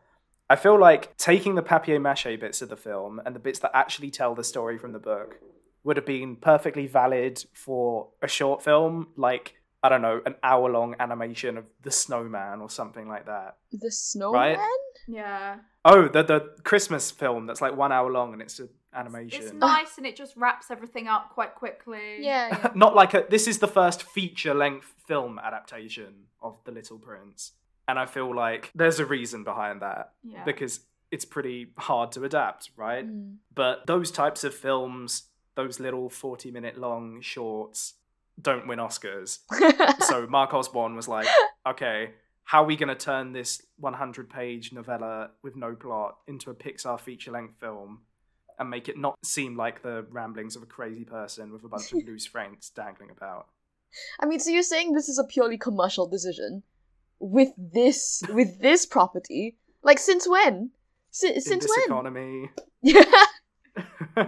[0.53, 3.71] I feel like taking the papier mache bits of the film and the bits that
[3.73, 5.39] actually tell the story from the book
[5.83, 10.69] would have been perfectly valid for a short film, like I don't know, an hour
[10.69, 13.57] long animation of the snowman or something like that.
[13.71, 14.59] The snowman?
[15.07, 15.55] Yeah.
[15.83, 19.41] Oh, the the Christmas film that's like one hour long and it's an animation.
[19.41, 22.17] It's nice and it just wraps everything up quite quickly.
[22.19, 22.49] Yeah.
[22.63, 22.71] yeah.
[22.75, 23.25] Not like a.
[23.27, 27.53] This is the first feature length film adaptation of The Little Prince,
[27.87, 30.43] and I feel like there's a reason behind that Yeah.
[30.43, 33.05] because it's pretty hard to adapt, right?
[33.07, 33.35] Mm.
[33.53, 35.23] But those types of films,
[35.55, 37.93] those little forty minute long shorts,
[38.41, 39.39] don't win Oscars.
[40.03, 41.27] so Mark Osborne was like,
[41.67, 42.11] okay,
[42.45, 46.55] how are we going to turn this 100 page novella with no plot into a
[46.55, 48.01] Pixar feature length film
[48.59, 51.91] and make it not seem like the ramblings of a crazy person with a bunch
[51.93, 53.47] of loose friends dangling about?
[54.19, 56.63] I mean, so you're saying this is a purely commercial decision
[57.23, 59.57] with this with this property?
[59.81, 60.71] Like since when?
[61.11, 61.85] Si- In since this when?
[61.85, 62.49] economy.
[62.81, 63.03] Yeah.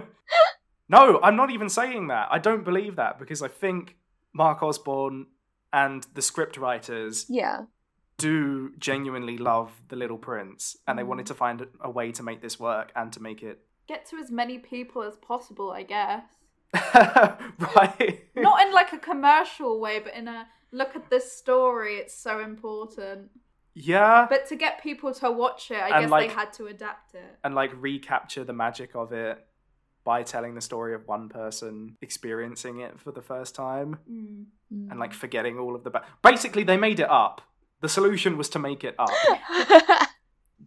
[0.88, 2.28] no, I'm not even saying that.
[2.30, 3.96] I don't believe that because I think
[4.32, 5.26] Mark Osborne
[5.72, 7.62] and the script writers yeah.
[8.18, 11.08] do genuinely love The Little Prince and they Mm.
[11.08, 14.06] wanted to find a- a way to make this work and to make it Get
[14.06, 16.24] to as many people as possible, I guess.
[17.76, 18.20] right.
[18.36, 22.40] Not in like a commercial way, but in a look at this story, it's so
[22.40, 23.30] important.
[23.74, 26.66] yeah, But to get people to watch it, I And, guess like- they had to
[26.66, 27.38] adapt it.
[27.44, 29.44] and like recapture the magic of it
[30.04, 34.46] by telling the story of one person experiencing it for the first time Mm.
[34.90, 37.40] and like forgetting all of the ba- basically they made it up.
[37.80, 39.10] The solution was to make it up,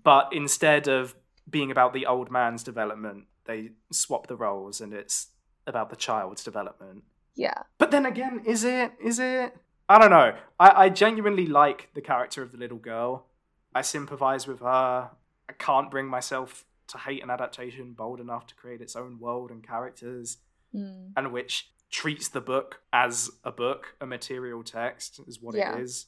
[0.04, 1.15] but instead of
[1.50, 5.28] being about the old man's development, they swap the roles and it's
[5.69, 7.03] about the child's development.
[7.36, 7.63] yeah.
[7.77, 8.91] But then again, is it?
[9.03, 9.55] Is it?
[9.88, 10.36] I don't know.
[10.60, 13.25] I, I genuinely like the character of the little girl.
[13.73, 15.10] I sympathize with her.
[15.49, 19.51] I can't bring myself to hate an adaptation bold enough to create its own world
[19.51, 20.38] and characters,
[20.75, 21.13] Mm.
[21.17, 25.75] and which treats the book as a book, a material text, is what Yeah.
[25.75, 26.05] it is.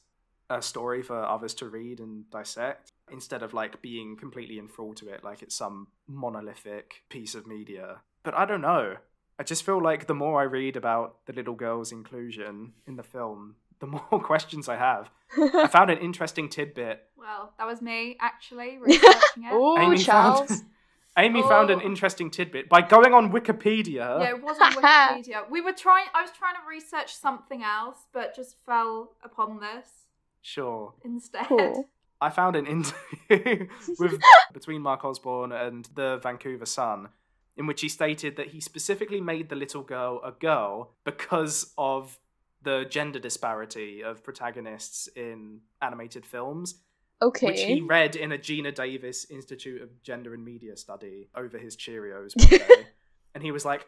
[0.50, 5.08] A story for others to read and dissect, instead of like being completely enthralled to
[5.08, 8.02] it, like it's some monolithic piece of media.
[8.22, 8.96] But I don't know.
[9.42, 13.02] I just feel like the more I read about the little girl's inclusion in the
[13.02, 15.10] film, the more questions I have.
[15.36, 17.02] I found an interesting tidbit.
[17.16, 19.52] Well, that was me actually researching it.
[19.52, 20.48] Ooh, Amy Charles.
[20.48, 20.60] found
[21.18, 24.20] Amy found an interesting tidbit by going on Wikipedia.
[24.20, 25.50] Yeah, it was on Wikipedia.
[25.50, 26.06] We were trying.
[26.14, 29.88] I was trying to research something else, but just fell upon this
[30.40, 30.94] Sure.
[31.04, 31.46] instead.
[31.46, 31.88] Cool.
[32.20, 33.66] I found an interview
[33.98, 34.20] with
[34.52, 37.08] between Mark Osborne and the Vancouver Sun,
[37.56, 42.18] in which he stated that he specifically made the little girl a girl because of
[42.62, 46.76] the gender disparity of protagonists in animated films,
[47.20, 47.46] Okay.
[47.46, 51.76] which he read in a Geena Davis Institute of Gender and Media study over his
[51.76, 52.86] Cheerios one day,
[53.34, 53.86] and he was like,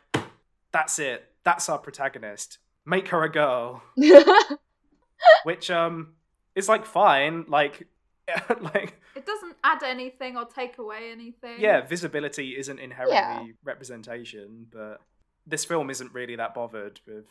[0.72, 1.24] "That's it.
[1.44, 2.58] That's our protagonist.
[2.84, 3.82] Make her a girl."
[5.44, 6.14] Which um
[6.54, 7.86] is like fine, like
[8.74, 11.56] like It doesn't add anything or take away anything.
[11.58, 13.44] yeah, visibility isn't inherently Yeah.
[13.64, 15.00] representation, but
[15.46, 17.26] this film isn't really that bothered with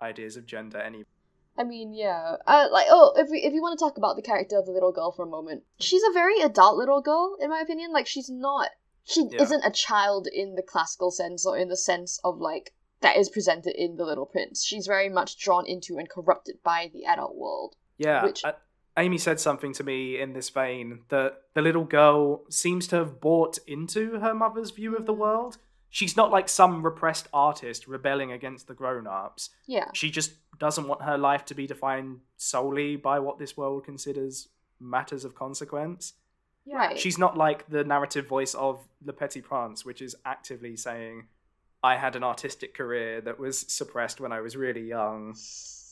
[0.00, 1.04] ideas of gender anyway.
[1.56, 2.36] I mean, yeah.
[2.46, 4.72] Uh, like, oh, if we if you want to talk about the character of the
[4.72, 7.92] little girl for a moment, she's a very adult little girl, in my opinion.
[7.92, 8.70] Like, she's not.
[9.04, 9.42] She Yeah.
[9.42, 13.28] isn't a child in the classical sense or in the sense of like that is
[13.28, 14.64] presented in The Little Prince.
[14.64, 17.76] She's very much drawn into and corrupted by the adult world.
[17.98, 18.52] Yeah, Which- uh,
[18.96, 23.20] Amy said something to me in this vein that the little girl seems to have
[23.20, 25.18] bought into her mother's view of the mm.
[25.18, 25.58] world.
[25.90, 29.50] She's not like some repressed artist rebelling against the grown-ups.
[29.66, 29.88] Yeah.
[29.94, 34.48] She just doesn't want her life to be defined solely by what this world considers
[34.80, 36.14] matters of consequence.
[36.64, 36.76] Yeah.
[36.76, 36.98] Right.
[36.98, 41.26] She's not like the narrative voice of Le Petit Prince, which is actively saying,
[41.82, 45.34] I had an artistic career that was suppressed when I was really young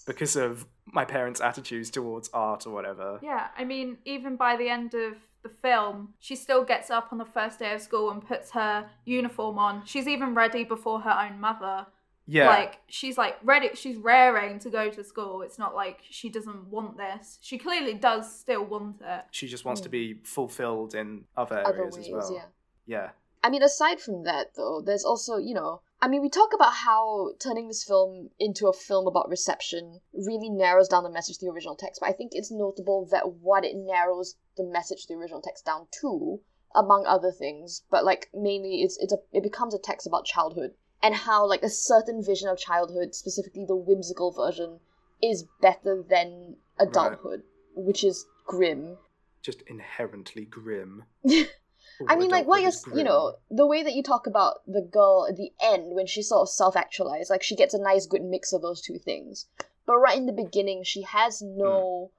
[0.06, 3.18] because of my parents' attitudes towards art or whatever.
[3.22, 7.18] Yeah, I mean, even by the end of the film, she still gets up on
[7.18, 9.84] the first day of school and puts her uniform on.
[9.86, 11.86] She's even ready before her own mother.
[12.26, 12.46] Yeah.
[12.48, 15.42] Like, she's like ready, she's raring to go to school.
[15.42, 17.38] It's not like she doesn't want this.
[17.42, 19.24] She clearly does still want it.
[19.32, 19.92] she just wants to Mm.
[19.92, 22.32] be fulfilled in other Other areas ways, as well.
[22.32, 22.44] yeah.
[22.86, 23.10] Yeah.
[23.42, 26.74] I mean, aside from that, though, there's also, you know, I mean, we talk about
[26.74, 31.46] how turning this film into a film about reception really narrows down the message to
[31.46, 35.06] the original text, but I think it's notable that what it narrows the message of
[35.06, 36.40] the original text down to,
[36.74, 40.72] among other things, but like mainly it's it's a it becomes a text about childhood
[41.00, 44.80] and how like a certain vision of childhood, specifically the whimsical version,
[45.22, 47.44] is better than adulthood,
[47.76, 48.96] which is grim.
[49.40, 51.04] Just inherently grim.
[52.08, 55.26] I mean, like what you're, you know, the way that you talk about the girl
[55.28, 58.52] at the end when she sort of self-actualized, like she gets a nice, good mix
[58.52, 59.46] of those two things.
[59.86, 62.10] But right in the beginning, she has no.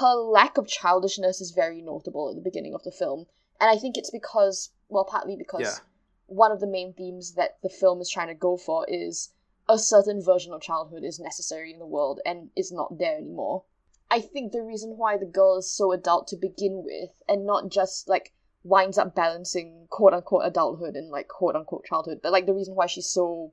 [0.00, 3.26] Her lack of childishness is very notable at the beginning of the film,
[3.60, 5.78] and I think it's because, well, partly because Yeah.
[6.26, 9.32] one of the main themes that the film is trying to go for is
[9.68, 13.64] a certain version of childhood is necessary in the world and is not there anymore.
[14.10, 17.70] I think the reason why the girl is so adult to begin with, and not
[17.70, 18.32] just like
[18.66, 22.74] winds up balancing quote unquote adulthood and like quote unquote childhood, but like the reason
[22.74, 23.52] why she's so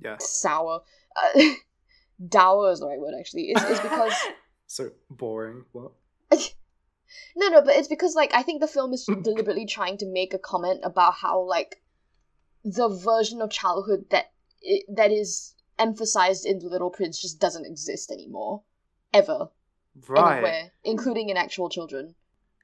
[0.00, 0.16] Yeah.
[0.18, 0.82] sour,
[1.16, 1.40] uh,
[2.28, 4.14] dour is the right word actually, is, is because
[4.66, 5.64] So boring.
[5.72, 5.92] What?
[7.36, 10.34] no, no, but it's because like I think the film is deliberately trying to make
[10.34, 11.76] a comment about how like
[12.64, 14.32] the version of childhood that
[14.68, 18.62] i that is emphasized in The Little Prince just doesn't exist anymore,
[19.12, 19.50] ever
[20.08, 20.34] Right.
[20.36, 22.14] anywhere, including in actual children.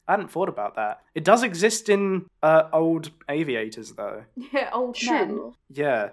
[0.09, 1.01] I hadn't thought about that.
[1.15, 4.25] It does exist in uh, old aviators, though.
[4.53, 5.53] Yeah, old men.
[5.71, 6.11] Yeah.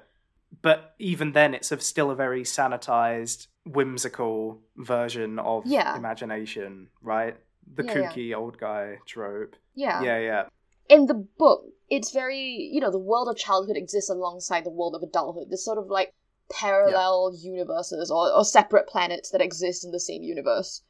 [0.61, 5.95] But even then, it's a, still a very sanitized, whimsical version of Yeah.
[5.97, 7.35] imagination, right?
[7.75, 8.11] The Yeah, yeah.
[8.11, 9.55] kooky old guy trope.
[9.75, 10.01] Yeah.
[10.01, 10.43] Yeah, yeah.
[10.87, 12.39] In the book, it's very
[12.73, 15.49] you know the world of childhood exists alongside the world of adulthood.
[15.49, 16.13] There's sort of like
[16.51, 20.81] parallel universes or, or separate planets that exist in the same universe.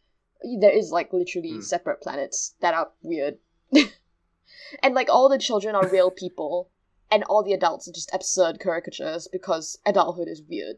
[0.60, 1.62] There is like literally Hmm.
[1.62, 3.40] separate planets that are weird.
[4.84, 6.70] and like all the children are real people
[7.12, 10.78] and all the adults are just absurd caricatures because adulthood is weird.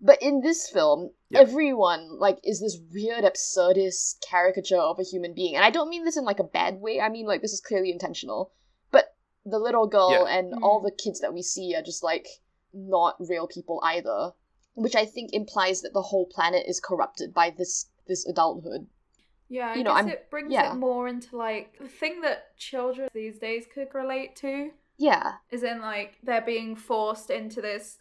[0.00, 1.40] But in this film, Yeah.
[1.40, 5.54] everyone like is this weird absurdist caricature of a human being.
[5.56, 7.00] And I don't mean this in like a bad way.
[7.00, 8.52] I mean like this is clearly intentional.
[8.90, 10.24] But the little girl Yeah.
[10.38, 10.62] and Mm.
[10.62, 12.26] all the kids that we see are just like
[12.72, 14.32] not real people either.
[14.74, 18.88] Which I think implies that the whole planet is corrupted by this this adulthood.
[19.52, 20.72] Yeah, I You know, guess I'm- it brings yeah.
[20.72, 25.34] it more into like the thing that children these days could relate to Yeah.
[25.50, 27.98] is in like they're being forced into this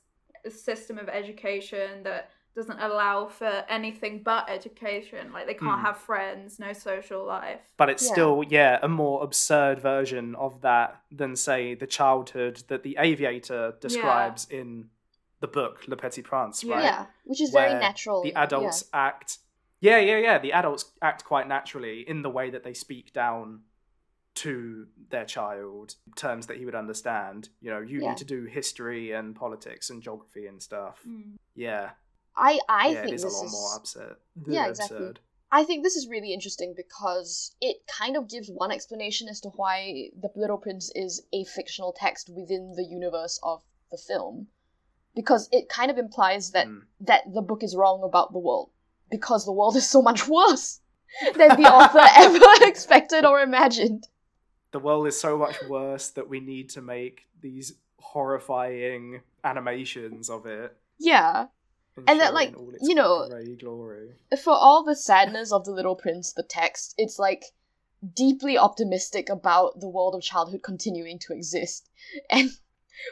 [0.50, 5.32] system of education that doesn't allow for anything but education.
[5.34, 5.86] Like they can't Hmm.
[5.86, 7.60] have friends, no social life.
[7.78, 8.12] But it's Yeah.
[8.14, 13.76] still, yeah, a more absurd version of that than, say, the childhood that the aviator
[13.82, 14.90] describes in
[15.42, 16.84] the book Le Petit Prince, right?
[16.84, 17.06] Yeah.
[17.26, 18.22] Which is very natural.
[18.24, 18.44] The yeah.
[18.44, 19.40] adults act.
[19.82, 20.38] Yeah, yeah, yeah.
[20.40, 23.62] The adults act quite naturally in the way that they speak down
[24.36, 27.50] to their child terms that he would understand.
[27.60, 28.10] You know, you Yeah.
[28.10, 31.02] need to do history and politics and geography and stuff.
[31.06, 31.38] Mm.
[31.56, 31.92] Yeah,
[32.36, 34.16] I I yeah, think it is this a lot is more absurd.
[34.48, 34.98] Yeah, exactly.
[34.98, 35.20] absurd.
[35.52, 39.50] I think this is really interesting because it kind of gives one explanation as to
[39.50, 44.48] why The Little Prince is a fictional text within the universe of the film.
[45.14, 46.86] Because it kind of implies that Mm.
[47.02, 48.72] that the book is wrong about the world.
[49.12, 50.80] Because the world is so much worse
[51.36, 54.08] than the author ever expected or imagined.
[54.72, 60.46] the world is so much worse that we need to make these horrifying animations of
[60.46, 60.76] it.
[61.00, 61.48] Yeah.
[62.08, 63.28] And that, like, you know-
[63.60, 64.14] glory.
[64.42, 67.44] For all the sadness of The Little Prince, the text, it's like
[68.16, 71.90] deeply optimistic about the world of childhood continuing to exist.
[72.30, 72.50] And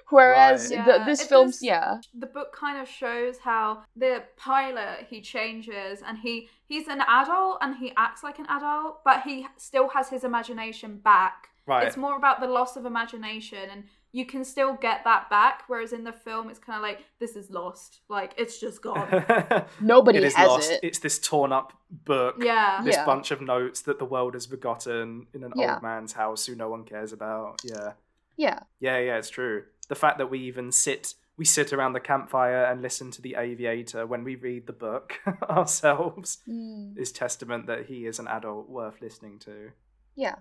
[0.10, 0.86] whereas Right.
[0.86, 1.98] the, Yeah, this it film's does- yeah.
[2.14, 7.58] the book kind of shows how the pilot he changes and he he's an adult
[7.62, 11.86] and he acts like an adult but he still has his imagination back Right.
[11.88, 15.94] it's more about the loss of imagination and you can still get that back whereas
[15.94, 19.08] in the film it's kind of like this is lost like it's just gone
[19.80, 20.72] Nobody it is has lost.
[20.72, 20.80] it.
[20.82, 22.38] It's this torn up book.
[22.40, 23.06] yeah This Yeah.
[23.06, 25.76] bunch of notes that the world has forgotten in an Yeah.
[25.76, 27.62] old man's house who no one cares about.
[27.64, 27.94] Yeah.
[28.40, 28.60] Yeah.
[28.80, 29.64] Yeah, yeah, it's true.
[29.90, 33.36] The fact that we even sit we sit around the campfire and listen to the
[33.36, 35.14] aviator when we read the book
[35.50, 39.72] ourselves Mm, is testament that he is an adult worth listening to
[40.16, 40.36] yeah.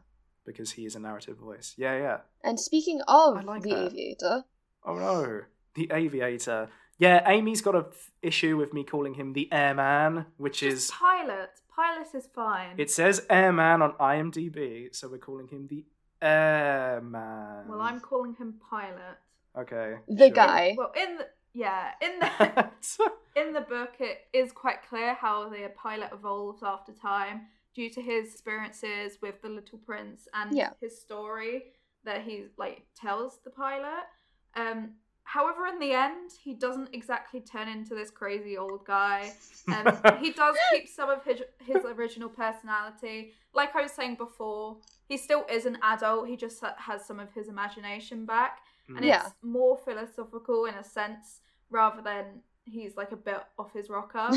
[0.44, 1.74] because he is a narrative voice.
[1.76, 2.18] Yeah, yeah.
[2.42, 3.86] And speaking of like the that.
[3.92, 4.44] aviator,
[4.84, 5.42] Oh no,
[5.74, 6.68] the aviator.
[6.99, 10.90] Yeah, Amy's got a f- issue with me calling him the airman, which just is
[10.90, 15.84] pilot pilot is fine it says airman on IMDb, so we're calling him the
[16.23, 17.69] airman.
[17.69, 19.19] well i'm calling him pilot
[19.57, 19.97] okay.
[20.09, 20.31] the sure.
[20.31, 20.75] guy.
[20.77, 22.71] well in the yeah in the
[23.41, 27.43] in the book it is quite clear how the pilot evolves after time
[27.75, 30.71] due to his experiences with the little prince and Yeah.
[30.81, 31.73] his story
[32.05, 34.05] that he like tells the pilot.
[34.57, 34.95] Um,
[35.35, 39.33] however, in the end, he doesn't exactly turn into this crazy old guy.
[39.68, 43.33] Um, he does keep some of his his original personality.
[43.53, 44.79] Like I was saying before,
[45.11, 46.26] he still is an adult.
[46.26, 49.26] He just has some of his imagination back, and Yeah.
[49.26, 52.24] it's more philosophical in a sense rather than
[52.64, 54.29] he's like a bit off his rocker.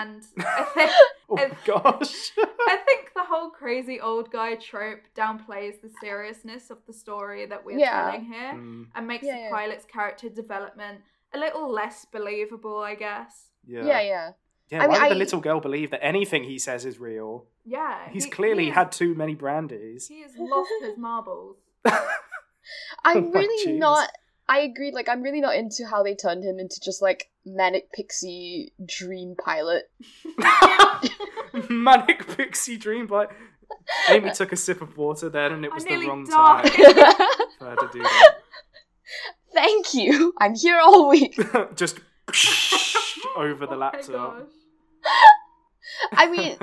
[0.00, 0.90] and I think
[1.30, 2.32] Oh my gosh.
[2.38, 7.64] I think the whole crazy old guy trope downplays the seriousness of the story that
[7.64, 8.10] we're Yeah.
[8.10, 9.50] telling here Mm, and makes Yeah, the yeah.
[9.50, 11.00] pilot's character development
[11.32, 13.50] a little less believable, I guess.
[13.66, 13.84] yeah.
[13.86, 14.30] yeah, yeah.
[14.70, 16.98] Yeah, I why mean, would the I- little girl believe that anything he says is
[17.00, 17.46] real?
[17.64, 18.08] Yeah.
[18.10, 20.06] He's he- clearly he is- had too many brandies.
[20.08, 21.56] He has lost his marbles.
[23.04, 23.78] I'm Oh really jeez.
[23.78, 24.10] not.
[24.50, 24.90] I agree.
[24.92, 29.36] Like, I'm really not into how they turned him into just like manic pixie dream
[29.42, 29.84] pilot.
[31.70, 33.30] Manic pixie dream pilot.
[34.08, 36.64] Amy took a sip of water then and it was the wrong died.
[36.64, 36.94] time
[37.58, 38.34] for her to do that.
[39.54, 40.34] Thank you.
[40.38, 41.36] I'm here all week.
[41.76, 42.00] Just
[43.36, 44.38] over the Oh my laptop.
[44.38, 44.48] gosh.
[46.12, 46.56] I mean,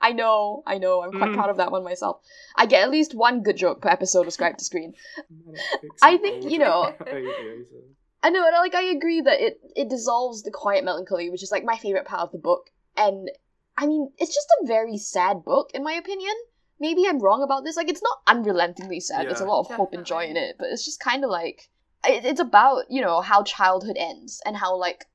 [0.00, 1.02] I know, I know.
[1.02, 1.34] I'm quite Mm.
[1.34, 2.22] proud of that one myself.
[2.56, 4.94] I get at least one good joke per episode ascribed to screen.
[6.02, 6.94] I think, you know-
[8.22, 11.50] I know, and like I agree that it it dissolves the quiet melancholy, which is
[11.50, 12.70] like my favorite part of the book.
[12.96, 13.30] And
[13.78, 16.34] I mean, it's just a very sad book, in my opinion.
[16.78, 17.76] Maybe I'm wrong about this.
[17.76, 19.26] Like, it's not unrelentingly sad.
[19.26, 21.70] There's a lot of hope and joy in it, but it's just kind of like
[22.06, 25.06] it, it's about you know how childhood ends and how like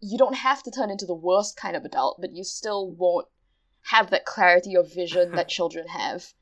[0.00, 3.28] you don't have to turn into the worst kind of adult, but you still won't
[3.82, 6.32] have that clarity of vision that children have,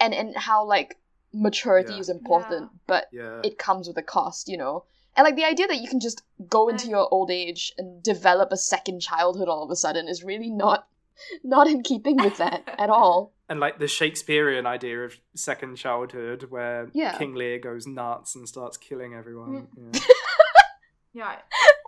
[0.00, 0.96] and and how like
[1.32, 2.00] maturity Yeah.
[2.00, 3.40] is important, but Yeah.
[3.44, 4.84] it comes with a cost, you know.
[5.16, 8.52] And like the idea that you can just go into your old age and develop
[8.52, 10.88] a second childhood all of a sudden is really not
[11.44, 13.32] not in keeping with that at all.
[13.48, 17.16] and like the Shakespearean idea of second childhood where Yeah.
[17.16, 19.68] King Lear goes nuts and starts killing everyone.
[19.78, 19.94] Mm.
[19.94, 20.00] Yeah.
[21.14, 21.36] Yeah.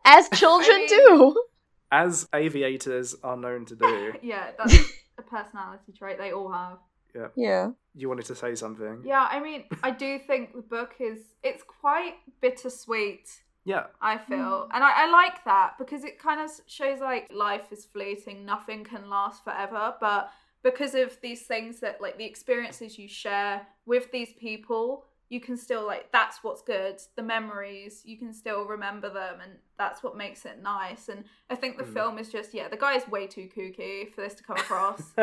[0.05, 1.43] As children mean- do.
[1.91, 4.13] As aviators are known to do.
[4.23, 4.77] Yeah, that's
[5.19, 6.79] a personality trait they all have.
[7.15, 7.29] Yeah.
[7.37, 7.71] Yeah.
[7.95, 9.03] You wanted to say something?
[9.05, 13.29] Yeah, I mean, I do think the book is it's quite bittersweet.
[13.65, 13.87] Yeah.
[14.01, 14.33] I hmm.
[14.33, 18.45] feel, and I, I like that because it kind of shows like life is fleeting,
[18.45, 19.95] nothing can last forever.
[20.01, 20.31] But
[20.63, 25.57] because of these things that like the experiences you share with these people, you can
[25.57, 26.97] still like that's what's good.
[27.17, 31.09] The memories you can still remember them, and that's what makes it nice.
[31.09, 31.93] And I think the Mm.
[31.95, 35.03] film is just yeah, the guy is way too kooky for this to come across.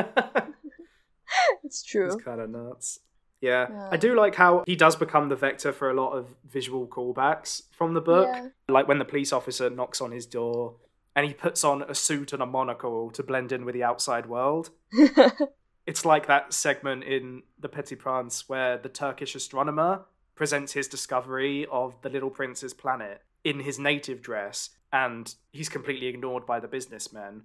[1.64, 2.06] It's true.
[2.06, 3.00] It's kind of nuts.
[3.42, 3.68] Yeah.
[3.70, 3.90] Yeah.
[3.92, 7.64] I do like how he does become the vector for a lot of visual callbacks
[7.72, 8.30] from the book.
[8.32, 8.48] Yeah.
[8.70, 10.76] Like when the police officer knocks on his door
[11.16, 14.28] and he puts on a suit and a monocle to blend in with the outside
[14.28, 14.70] world.
[15.86, 20.06] It's like that segment in The Petit Prince where the Turkish astronomer
[20.36, 26.08] presents his discovery of the Little Prince's planet in his native dress, and he's completely
[26.08, 27.44] ignored by the businessmen.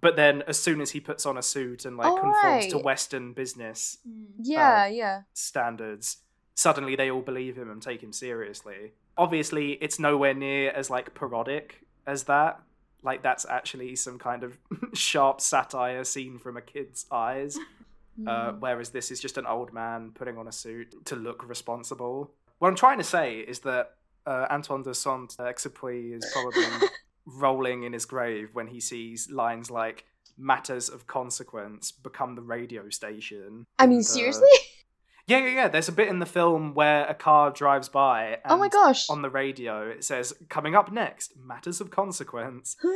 [0.00, 2.78] But then, as soon as he puts on a suit and like Oh, conforms to.
[2.78, 4.26] Western business Mm.
[4.38, 5.22] yeah, yeah.
[5.32, 6.18] standards,
[6.54, 8.92] suddenly they all believe him and take him seriously.
[9.16, 12.60] Obviously, it's nowhere near as like parodic as that.
[13.02, 14.58] Like that's actually some kind of
[14.94, 17.58] sharp satire seen from a kid's eyes.
[18.26, 18.60] Uh, Mm.
[18.60, 22.30] whereas this is just an old man putting on a suit to look responsible.
[22.58, 23.94] What I'm trying to say is that
[24.26, 26.88] uh, Antoine de Saint-Exupéry is probably
[27.26, 30.04] rolling in his grave when he sees lines like
[30.36, 34.48] "matters of consequence become the radio station." I mean, uh, seriously?
[35.26, 35.68] Yeah, yeah, yeah.
[35.68, 38.38] There's a bit in the film where a car drives by.
[38.44, 39.08] And oh my gosh.
[39.10, 42.76] On the radio, it says, "Coming up next, matters of consequence."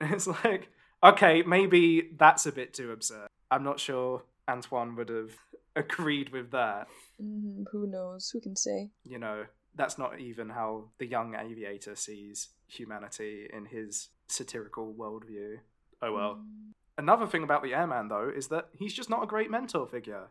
[0.00, 0.68] It's like,
[1.02, 3.28] okay, maybe that's a bit too absurd.
[3.50, 5.32] I'm not sure Antoine would have
[5.76, 6.86] agreed with that.
[7.20, 8.30] Mhm, Who knows?
[8.30, 8.90] Who can say?
[9.04, 15.58] You know, that's not even how the young aviator sees humanity in his satirical worldview.
[16.00, 16.34] Oh well.
[16.36, 16.72] Mm.
[16.96, 20.28] Another thing about the airman, though, is that he's just not a great mentor figure.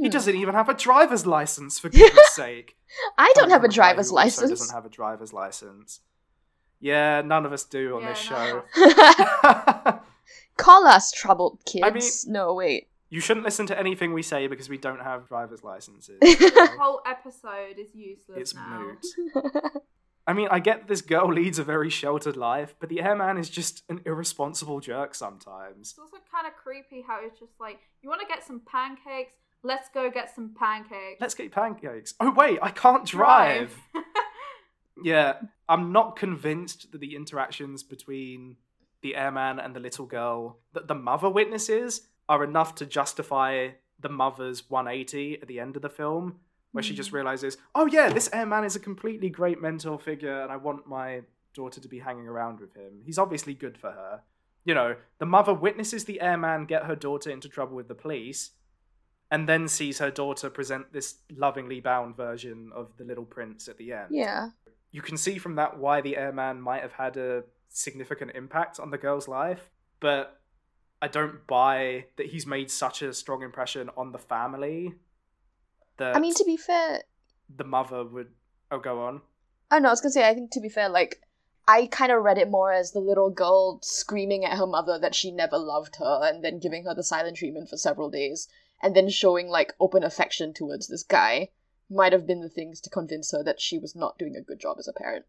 [0.00, 2.76] He doesn't even have a driver's license, for goodness sake.
[3.18, 4.50] I don't have a from guy driver's also license.
[4.50, 6.00] Doesn't have a driver's license.
[6.80, 8.64] Yeah, none of us do on Yeah, this show.
[10.56, 11.84] Call us troubled kids.
[11.84, 12.88] I mean- no, wait.
[13.08, 16.18] you shouldn't listen to anything we say because we don't have driver's licenses.
[16.20, 18.92] The whole episode is useless it's now.
[19.34, 19.82] moot.
[20.26, 23.50] I mean, I get this girl leads a very sheltered life, but the airman is
[23.50, 25.90] just an irresponsible jerk sometimes.
[25.90, 29.32] It's also kind of creepy how it's just like, you want to get some pancakes?
[29.64, 31.20] Let's go get some pancakes.
[31.20, 32.14] Let's get pancakes.
[32.20, 33.76] Oh wait, I can't drive.
[35.02, 35.34] Yeah,
[35.68, 38.56] I'm not convinced that the interactions between
[39.00, 44.08] the airman and the little girl that the mother witnesses are enough to justify the
[44.10, 46.40] mother's 180 at the end of the film.
[46.72, 47.14] where she just Mm.
[47.14, 51.20] realizes, oh yeah, this airman is a completely great mentor figure, and I want my
[51.52, 53.02] daughter to be hanging around with him.
[53.04, 54.22] He's obviously good for her.
[54.64, 58.52] You know, the mother witnesses the airman get her daughter into trouble with the police,
[59.32, 63.78] and then sees her daughter present this lovingly bound version of the little prince at
[63.78, 64.08] the end.
[64.10, 64.50] Yeah.
[64.90, 68.90] You can see from that why the airman might have had a significant impact on
[68.90, 69.70] the girl's life,
[70.00, 70.38] but
[71.00, 74.92] I don't buy that he's made such a strong impression on the family
[75.96, 77.00] that I mean, to be fair,
[77.56, 78.28] the mother would.
[78.70, 79.22] Oh, go on.
[79.70, 79.86] oh don't.
[79.86, 80.28] I was gonna say.
[80.28, 81.22] I think to be fair, like
[81.66, 85.14] I kind of read it more as the little girl screaming at her mother that
[85.14, 88.46] she never loved her, and then giving her the silent treatment for several days,
[88.82, 91.48] and then showing like open affection towards this guy.
[91.90, 94.58] Might have been the things to convince her that she was not doing a good
[94.58, 95.26] job as a parent.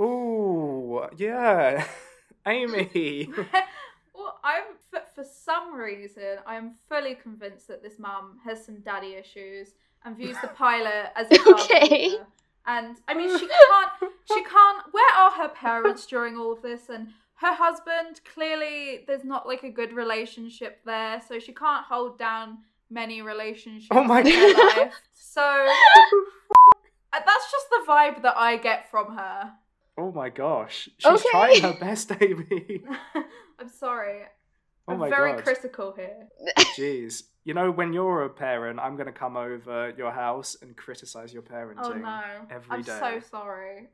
[0.00, 1.86] Ooh, yeah,
[2.46, 3.28] Amy.
[4.14, 9.14] well, I'm for, for some reason I'm fully convinced that this mum has some daddy
[9.14, 9.74] issues
[10.04, 11.88] and views the pilot as a Okay.
[11.88, 12.26] figure.
[12.66, 14.12] And I mean, she can't.
[14.26, 14.84] She can't.
[14.92, 16.88] Where are her parents during all of this?
[16.90, 17.08] And
[17.40, 22.58] her husband clearly there's not like a good relationship there, so she can't hold down
[22.90, 23.88] many relationships.
[23.90, 24.76] Oh my in her God.
[24.78, 24.94] life.
[25.14, 25.42] So
[27.12, 29.52] uh, that's just the vibe that I get from her.
[29.96, 31.28] Oh my gosh, she's Okay.
[31.30, 32.82] trying her best, Amy.
[33.58, 34.22] I'm sorry.
[34.86, 35.44] Oh I'm my very god.
[35.44, 36.28] critical here.
[36.76, 37.24] Jeez.
[37.44, 41.32] You know, when you're a parent, I'm going to come over your house and criticize
[41.32, 41.78] your parenting.
[41.82, 42.20] Oh no.
[42.50, 42.98] every I'm day.
[43.00, 43.88] so sorry.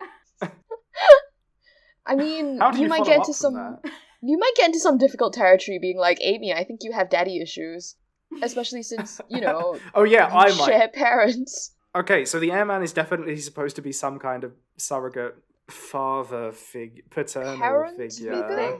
[2.07, 3.79] I mean, do you, might get into some.
[4.27, 7.43] You might get into some difficult territory, being like, Amy, I think you have daddy
[7.43, 7.97] issues,
[8.43, 10.65] especially since you know Oh yeah, you I might.
[10.65, 11.73] share parents.
[11.95, 15.37] Okay, so the airman is definitely supposed to be some kind of surrogate
[15.69, 18.79] father fig, paternal Parent figure, figure?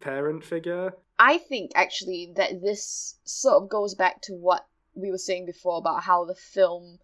[0.00, 0.94] parent figure.
[1.18, 5.78] I think actually that this sort of goes back to what we were saying before
[5.78, 6.98] about how the film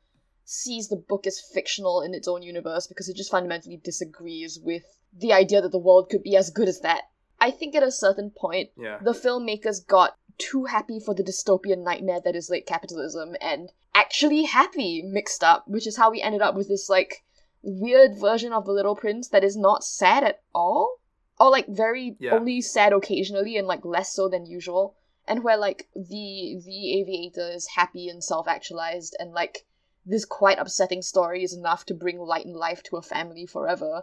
[0.44, 4.82] sees the book as fictional in its own universe because it just fundamentally disagrees with
[5.16, 7.02] the idea that the world could be as good as that.
[7.40, 8.98] I think at a certain point, Yeah.
[9.02, 14.42] the filmmakers got too happy for the dystopian nightmare that is late capitalism and actually
[14.44, 17.24] happy mixed up, which is how we ended up with this like
[17.62, 20.98] weird version of the Little Prince that is not sad at all.
[21.40, 22.34] Or like very Yeah.
[22.34, 24.94] only sad occasionally and like less so than usual.
[25.26, 29.66] And where like the the aviator is happy and self actualized and like
[30.06, 34.02] this quite upsetting story is enough to bring light and life to a family forever.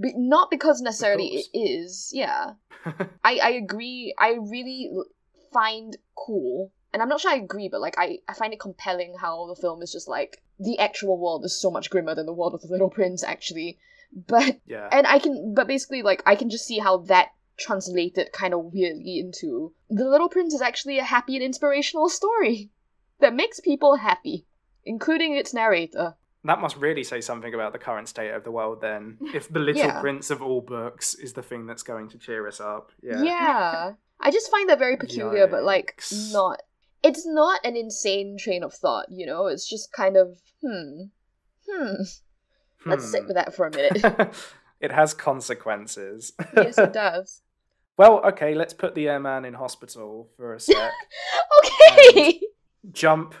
[0.00, 2.54] Be- not because necessarily it is, yeah.
[3.24, 4.14] I, I agree.
[4.18, 4.90] I really
[5.52, 9.14] find cool, and I'm not sure I agree, but like I, I find it compelling
[9.20, 12.32] how the film is just like the actual world is so much grimmer than the
[12.32, 13.78] world of the Little Prince, actually.
[14.12, 14.88] But yeah.
[14.90, 18.72] and I can, but basically, like I can just see how that translated kind of
[18.72, 22.70] weirdly into the Little Prince is actually a happy and inspirational story
[23.20, 24.46] that makes people happy,
[24.88, 26.14] including its narrator.
[26.44, 29.18] That must really say something about the current state of the world then.
[29.34, 30.00] If the little Yeah.
[30.00, 32.90] prince of all books is the thing that's going to cheer us up.
[33.02, 33.22] Yeah.
[33.22, 33.92] Yeah.
[34.20, 36.00] I just find that very peculiar, but like
[36.32, 36.62] not.
[37.02, 39.46] It's not an insane train of thought, you know.
[39.46, 41.02] It's just kind of hmm,
[41.68, 41.94] hmm.
[42.86, 43.26] Let's sit Hmm.
[43.28, 44.02] with that for a minute.
[44.80, 46.32] it has consequences.
[46.56, 47.42] yes, it does.
[47.96, 50.92] well, okay, let's put the airman in hospital for a sec.
[51.66, 52.40] Okay.
[52.92, 53.34] Jump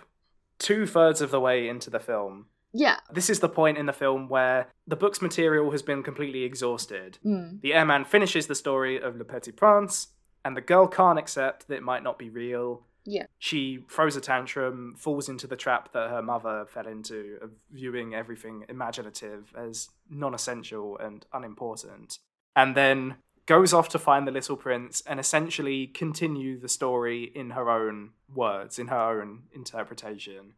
[0.58, 2.46] two thirds of the way into the film.
[2.72, 2.96] yeah.
[3.12, 7.18] This is the point in the film where the book's material has been completely exhausted.
[7.24, 7.60] Mm.
[7.60, 10.08] The airman finishes the story of Le Petit Prince,
[10.44, 12.82] and the girl can't accept that it might not be real.
[13.04, 13.26] Yeah.
[13.38, 18.14] She throws a tantrum, falls into the trap that her mother fell into of viewing
[18.14, 22.18] everything imaginative as non essential and unimportant.
[22.54, 23.16] And then
[23.48, 28.10] goes off to find the little prince and essentially continue the story in her own
[28.32, 30.52] words, in her own interpretation.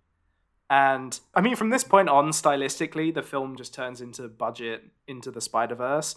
[0.69, 5.31] And I mean, from this point on, stylistically, the film just turns into budget into
[5.31, 6.17] the Spider Verse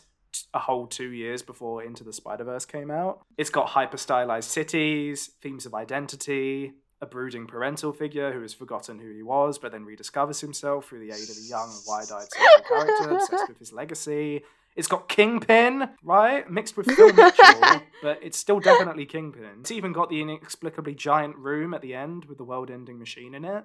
[0.51, 3.24] a whole two years before Into the Spider Verse came out.
[3.38, 8.97] It's got hyper stylized cities, themes of identity, a brooding parental figure who has forgotten
[8.97, 12.28] who he was but then rediscovers himself through the aid of a young, wide eyed
[12.67, 14.41] character obsessed with his legacy.
[14.76, 16.49] It's got Kingpin, right?
[16.49, 19.59] Mixed with Phil Mitchell, but it's still definitely Kingpin.
[19.59, 23.36] It's even got the inexplicably giant room at the end with the world ending machine
[23.36, 23.63] in it.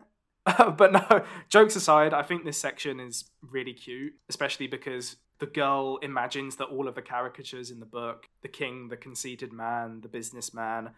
[0.77, 5.99] but no, jokes aside, I think this section is really cute, especially because the girl
[6.03, 10.09] imagines that all of the caricatures in the book the king, the conceited man, the
[10.09, 10.91] businessman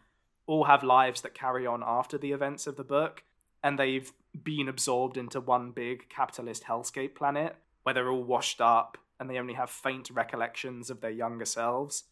[0.47, 3.23] all have lives that carry on after the events of the book,
[3.63, 8.99] and they've been absorbed into one big capitalist hellscape planet where they're all washed up
[9.21, 12.05] and they only have faint recollections of their younger selves.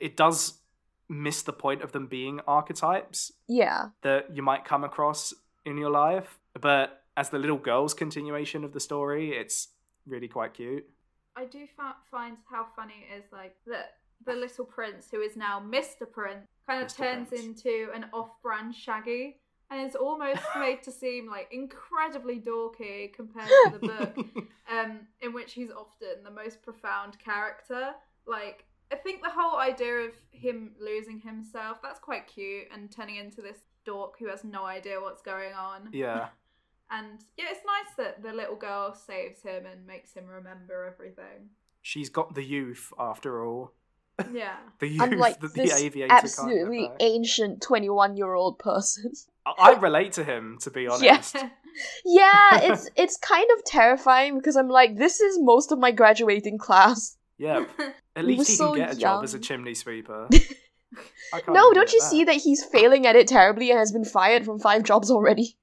[0.00, 0.60] It does
[1.08, 3.88] miss the point of them being archetypes Yeah.
[4.02, 5.34] that you might come across
[5.66, 6.38] in your life.
[6.58, 9.68] But as the little girl's continuation of the story, it's
[10.06, 10.88] really quite cute.
[11.36, 15.36] I do fa- find how funny it is like that the little prince, who is
[15.36, 16.10] now Mr.
[16.10, 16.96] Prince, kind of Mr.
[16.96, 17.44] turns Prince.
[17.44, 19.40] into an off-brand Shaggy,
[19.72, 24.26] and it's almost made to seem like incredibly dorky compared to the book,
[24.70, 27.92] um, in which he's often the most profound character.
[28.26, 33.16] Like, I think the whole idea of him losing himself that's quite cute, and turning
[33.16, 35.88] into this dork who has no idea what's going on.
[35.92, 36.28] yeah.
[36.94, 41.48] And yeah, it's nice that the little girl saves him and makes him remember everything.
[41.80, 43.72] She's got the youth after all.
[44.30, 44.56] Yeah.
[44.78, 49.12] The youth Unlike that the this aviator absolutely ancient 21 year old person.
[49.46, 51.34] I relate to him, to be honest.
[51.34, 51.48] Yeah.
[52.04, 56.58] Yeah, it's it's kind of terrifying because I'm like, this is most of my graduating
[56.58, 57.16] class.
[57.38, 57.66] Yep.
[58.16, 60.28] At least he so can get a job as a chimney sweeper.
[61.48, 64.58] No, don't you see that he's failing at it terribly and has been fired from
[64.58, 65.56] five jobs already?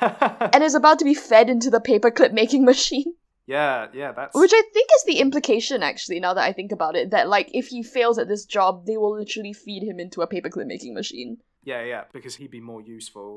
[0.00, 3.14] And is about to be fed into the paperclip making machine.
[3.46, 6.94] yeah, yeah, that's Which I think is the implication, actually, now that I think about
[6.94, 10.22] it, that, like, if he fails at this job, they will literally feed him into
[10.22, 11.38] a paperclip making machine.
[11.70, 13.30] Yeah, yeah, because he'd be more useful,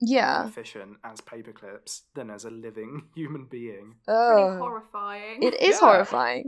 [0.00, 0.40] Yeah.
[0.42, 3.86] and efficient as paperclips than as a living human being.
[4.06, 5.42] Pretty horrifying.
[5.48, 5.84] It is Yeah.
[5.86, 6.46] horrifying.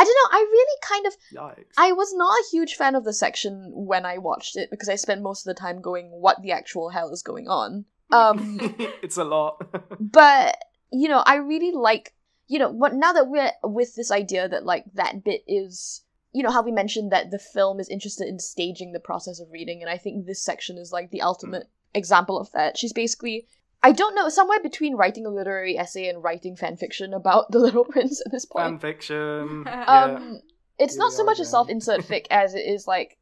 [0.00, 1.74] I don't know, I really kind of Yikes.
[1.86, 3.52] I was not a huge fan of the section
[3.90, 6.86] when I watched it because I spent most of the time going, what the actual
[6.90, 7.84] hell is going on?
[8.12, 8.58] Um
[9.04, 9.54] it's a lot.
[10.00, 10.56] but
[10.92, 12.14] you know, I really like
[12.46, 16.02] you know, what now that we're with this idea that like that bit is
[16.38, 19.50] you know how we mentioned that the film is interested in staging the process of
[19.50, 22.78] reading and I think this section is like the ultimate example of that.
[22.78, 23.46] She's basically
[23.82, 27.58] I don't know, somewhere between writing a literary essay and writing fan fiction about the
[27.58, 28.64] little prince at this point.
[28.66, 29.62] Fan fiction.
[29.66, 29.84] yeah.
[29.84, 30.40] Um,
[30.78, 33.18] it's Here not so are much a self-insert fic as it is like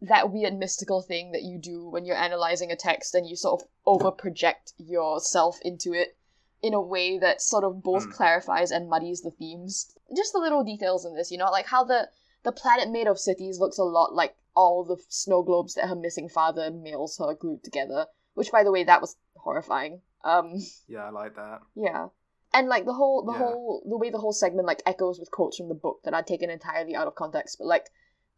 [0.00, 3.60] that weird mystical thing that you do when you're analyzing a text and you sort
[3.60, 6.16] of over project yourself into it
[6.62, 8.12] in a way that sort of both Mm.
[8.12, 9.92] clarifies and muddies the themes.
[10.16, 12.08] Just the little details in this, you know, like how the
[12.48, 15.94] the planet made of cities looks a lot like all the snow globes that her
[15.94, 18.06] missing father mails her glued together.
[18.34, 20.00] Which, by the way, that was horrifying.
[20.24, 20.54] Um,
[20.88, 21.60] yeah, I like that.
[21.74, 22.08] yeah.
[22.54, 23.38] And like the whole the Yeah.
[23.38, 26.22] whole the way the whole segment like echoes with quotes from the book that are
[26.22, 27.86] taken entirely out of context, but like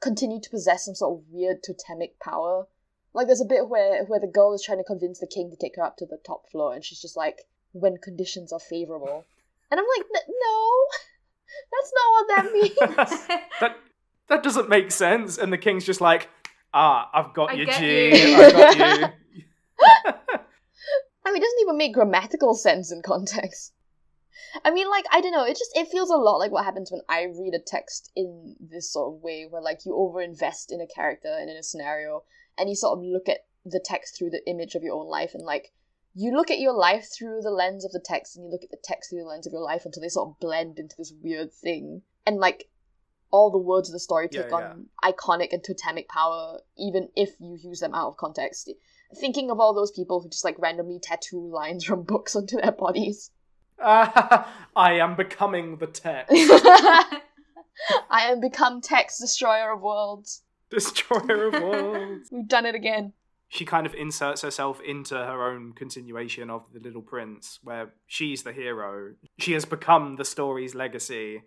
[0.01, 2.67] continue to possess some sort of weird totemic power.
[3.15, 5.57] Like there's a bit where where the girl is trying to convince the king to
[5.57, 7.39] take her up to the top floor and she's just like,
[7.73, 9.25] when conditions are favorable.
[9.71, 10.07] And I'm like,
[10.47, 10.59] no,
[11.73, 13.51] that's not what that means.
[13.61, 13.77] that
[14.31, 15.37] that doesn't make sense.
[15.37, 16.31] And the king's just like,
[16.73, 18.09] ah, I've got I you, get G.
[18.09, 19.07] you." I got you.
[21.27, 23.75] I mean, it doesn't even make grammatical sense in context.
[24.65, 26.91] I mean, like, I don't know, it just, it feels a lot like what happens
[26.91, 30.81] when I read a text in this sort of way, where, like, you overinvest in
[30.81, 32.25] a character and in a scenario,
[32.59, 35.35] and you sort of look at the text through the image of your own life,
[35.35, 35.73] and, like,
[36.15, 38.71] you look at your life through the lens of the text, and you look at
[38.71, 41.13] the text through the lens of your life until they sort of blend into this
[41.23, 42.03] weird thing.
[42.27, 42.70] And, like,
[43.31, 44.57] all the words of the story take yeah.
[44.57, 48.69] on iconic and totemic power, even if you use them out of context
[49.17, 52.73] thinking of all those people who just like randomly tattoo lines from books onto their
[52.73, 53.31] bodies.
[53.81, 56.33] Ah, I am becoming the text.
[56.35, 57.21] I
[58.11, 60.43] am become text destroyer of worlds.
[60.71, 62.29] Destroyer of worlds.
[62.31, 63.15] We've done it again.
[63.49, 68.45] She kind of inserts herself into her own continuation of The Little Prince, where she's
[68.45, 69.15] the hero.
[69.39, 71.43] She has become the story's legacy,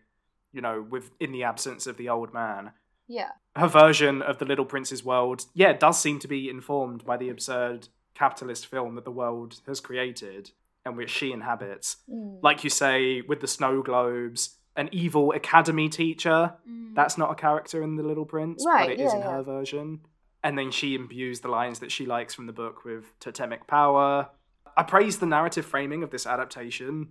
[0.54, 2.72] you know, with in the absence of the old man.
[3.08, 3.32] Yeah.
[3.58, 7.28] her version of the Little Prince's world, yeah, does seem to be informed by the
[7.30, 10.52] absurd capitalist film that the world has created
[10.86, 11.98] and which she inhabits.
[12.10, 12.40] Mm.
[12.42, 16.96] Like you say, with the snow globes, an evil academy teacher, Mm.
[16.96, 19.32] that's not a character in The Little Prince, Right, but it is yeah, in yeah.
[19.34, 20.00] her version.
[20.42, 24.30] And then she imbues the lines that she likes from the book with totemic power.
[24.78, 27.10] I praise the narrative framing of this adaptation,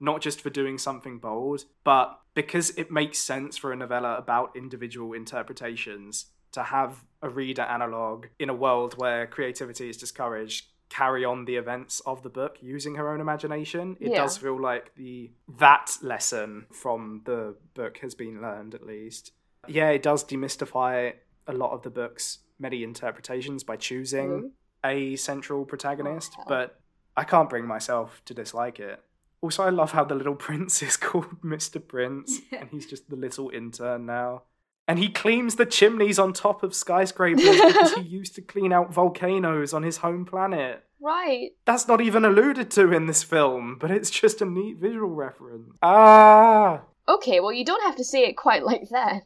[0.00, 4.54] not just for doing something bold, but because it makes sense for a novella about
[4.56, 11.24] individual interpretations to have a reader analog in a world where creativity is discouraged carry
[11.24, 14.18] on the events of the book using her own imagination it Yeah.
[14.22, 19.32] does feel like the that lesson from the book has been learned at least
[19.66, 21.12] yeah it does demystify
[21.48, 24.50] a lot of the book's many interpretations by choosing Mhm.
[24.84, 26.80] a central protagonist Oh, but
[27.16, 29.02] i can't bring myself to dislike it
[29.40, 32.60] also i love how the little prince is called mr prince Yeah.
[32.60, 34.42] and he's just the little intern now
[34.88, 38.92] and he cleans the chimneys on top of skyscrapers because he used to clean out
[38.92, 41.50] volcanoes on his home planet Right.
[41.66, 45.76] that's not even alluded to in this film but it's just a neat visual reference
[45.82, 49.22] ah Okay, well you don't have to say it quite like that.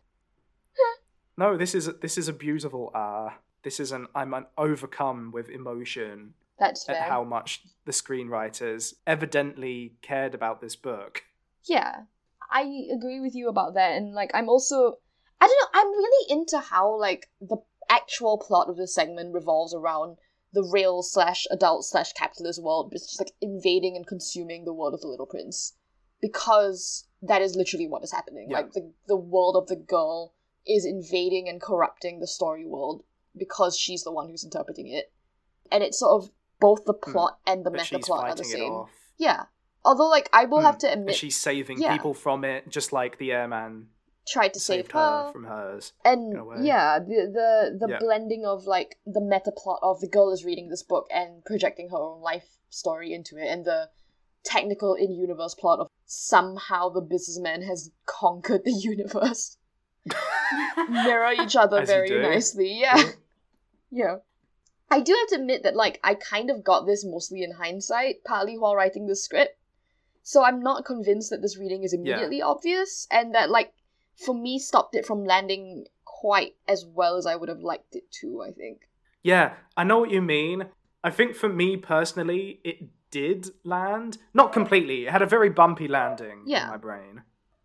[1.37, 5.49] no this is this is a beautiful ah this is an i'm an overcome with
[5.49, 7.05] emotion That's at fair.
[7.05, 11.25] how much the screenwriters evidently cared about this book.
[11.65, 12.03] Yeah,
[12.53, 14.99] I agree with you about that, and like I'm also,
[15.41, 17.57] I don't know, I'm really into how like the
[17.89, 20.19] actual plot of the segment revolves around
[20.53, 25.01] the real slash adult slash capitalist world, just like invading and consuming the world of
[25.01, 25.75] the Little Prince,
[26.21, 28.49] because that is literally what is happening.
[28.51, 28.59] Yeah.
[28.59, 30.35] Like the the world of the girl
[30.67, 33.03] is invading and corrupting the story world
[33.35, 35.11] because she's the one who's interpreting it,
[35.73, 36.31] and it's sort of
[36.61, 37.77] both the plot and the Hmm.
[37.77, 38.85] But meta plot are the same.
[39.19, 39.45] Yeah.
[39.85, 40.67] Although, like, I will Hmm.
[40.67, 41.93] have to And admit, she's saving yeah.
[41.97, 43.89] people from it, just like the airman
[44.29, 45.93] tried to save her, her from hers.
[46.05, 46.57] and in a way.
[46.61, 47.99] yeah, the the the Yeah.
[47.99, 51.89] blending of like the meta plot of the girl is reading this book and projecting
[51.89, 53.91] her own life story into it, and the
[54.45, 59.57] technical in universe plot of somehow the businessman has conquered the universe
[60.89, 62.79] mirror each other As very nicely.
[62.81, 63.03] Yeah.
[63.91, 64.17] Yeah.
[64.91, 68.25] I do have to admit that like I kind of got this mostly in hindsight,
[68.25, 69.57] partly while writing the script.
[70.23, 73.73] So I'm not convinced that this reading is immediately obvious and that like
[74.17, 78.11] for me stopped it from landing quite as well as I would have liked it
[78.21, 78.83] to, I think.
[79.23, 80.67] Yeah, I know what you mean.
[81.03, 84.19] I think for me personally, it did land.
[84.35, 85.07] Not completely.
[85.07, 86.65] It had a very bumpy landing Yeah.
[86.65, 87.23] in my brain.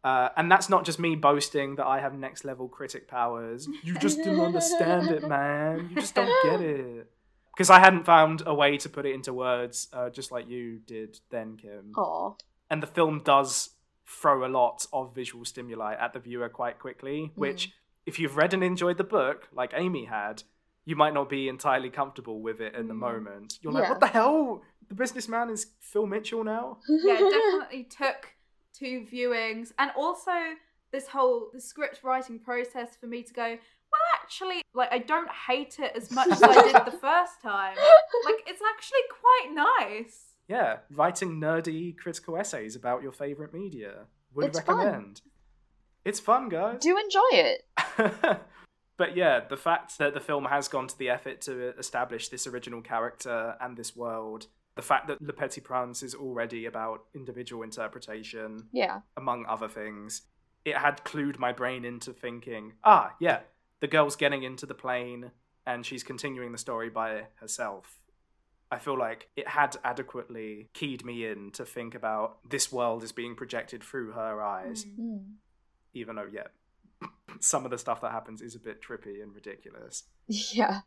[0.10, 3.68] Uh, and that's not just me boasting that I have next level critic powers.
[3.84, 5.88] You just didn't understand it, man.
[5.90, 7.10] You just don't get it.
[7.54, 10.80] Because I hadn't found a way to put it into words, uh, just like you
[10.86, 11.86] did then, Kim.
[11.98, 12.34] Aw.
[12.70, 13.70] and the film does
[14.06, 17.72] throw a lot of visual stimuli at the viewer quite quickly which
[18.06, 20.44] if you've read and enjoyed the book like amy had
[20.86, 23.00] you might not be entirely comfortable with it in the Mm.
[23.00, 23.90] moment you're like Yeah.
[23.90, 28.35] what the hell the businessman is phil mitchell now yeah, it definitely took
[28.78, 30.32] two viewings, and also
[30.92, 33.44] this whole the script writing process for me to go.
[33.48, 37.76] Well, actually, like I don't hate it as much as I did the first time.
[38.26, 39.54] Like it's actually quite
[39.90, 40.34] nice.
[40.48, 44.78] yeah writing nerdy critical essays about your favorite media would It's fun.
[44.78, 45.22] recommend
[46.04, 47.66] it's fun guys do enjoy it.
[48.98, 52.46] but yeah, the fact that the film has gone to the effort to establish this
[52.48, 57.64] original character and this world, the fact that Le Petit Prince is already about individual
[57.64, 59.02] interpretation, Yeah.
[59.16, 60.24] among other things,
[60.66, 63.42] it had clued my brain into thinking, ah, yeah,
[63.80, 65.32] the girl's getting into the plane
[65.66, 68.02] and she's continuing the story by herself.
[68.72, 73.12] I feel like it had adequately keyed me in to think about this world is
[73.12, 75.00] being projected through her eyes Mm.
[75.00, 75.34] Mm.
[75.94, 76.48] even though yeah
[77.40, 80.82] some of the stuff that happens is a bit trippy and ridiculous Yeah.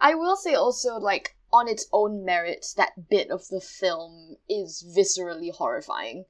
[0.00, 4.84] I will say also, like, on its own merits, that bit of the film is
[4.96, 6.24] viscerally horrifying.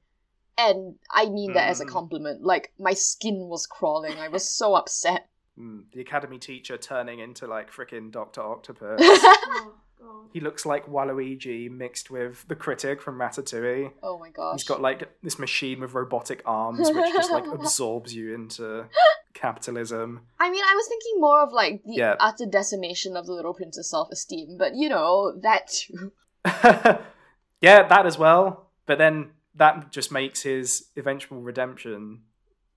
[0.57, 1.89] And I mean that as a Mm.
[1.89, 2.43] compliment.
[2.43, 4.17] Like, my skin was crawling.
[4.17, 5.27] I was so upset.
[5.59, 9.01] mm, the academy teacher turning into like freaking dr octopus
[10.01, 14.53] Oh he looks like waluigi mixed with the critic from ratatouille oh my gosh.
[14.53, 18.85] he's got like this machine with robotic arms which just like absorbs you into
[19.33, 22.15] capitalism I mean, I was thinking more of, like, the Yeah.
[22.19, 26.11] utter decimation of the little prince's self esteem, but you know, that too.
[27.61, 32.21] yeah that as well but then that just makes his eventual redemption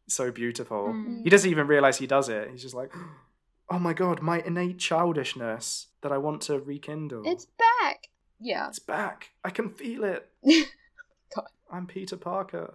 [0.08, 1.22] so beautiful Mm.
[1.24, 2.50] He doesn't even realize he does it.
[2.50, 2.92] He's just like,
[3.70, 7.22] oh my god, my innate childishness that I want to rekindle.
[7.24, 8.08] It's back!
[8.40, 8.66] Yeah.
[8.68, 9.30] It's back.
[9.44, 10.28] I can feel it.
[11.34, 11.46] God.
[11.70, 12.74] I'm Peter Parker.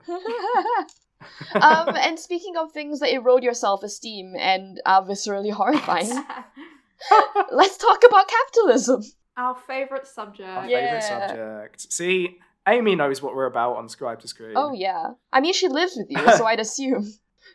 [1.55, 6.09] Um, and speaking of things that erode your self esteem and are viscerally horrifying,
[7.51, 9.03] let's talk about capitalism.
[9.35, 10.49] Our favorite subject.
[10.49, 10.81] Our Yeah.
[10.81, 11.91] favorite subject.
[11.91, 12.37] See,
[12.67, 14.53] Amy knows what we're about on Scribe to Screen.
[14.55, 15.11] Oh yeah.
[15.31, 17.05] I mean, she lives with you, so I'd assume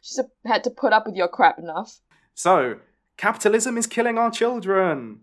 [0.00, 2.00] she's had to put up with your crap enough.
[2.34, 2.76] So,
[3.16, 5.20] capitalism is killing our children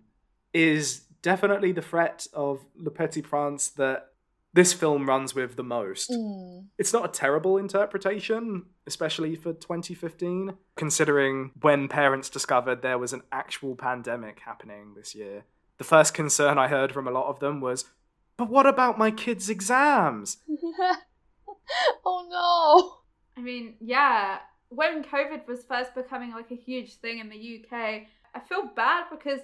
[0.53, 4.08] is definitely the threat of Le Petit Prince that
[4.53, 6.09] this film runs with the most.
[6.09, 6.67] Mm.
[6.77, 13.21] It's not a terrible interpretation, especially for 2015, considering when parents discovered there was an
[13.31, 15.43] actual pandemic happening this year.
[15.77, 17.85] The first concern I heard from a lot of them was,
[18.37, 20.37] but what about my kids' exams?
[22.05, 22.95] oh no.
[23.39, 24.39] I mean, yeah,
[24.69, 29.05] when COVID was first becoming like a huge thing in the UK, I feel bad
[29.11, 29.39] because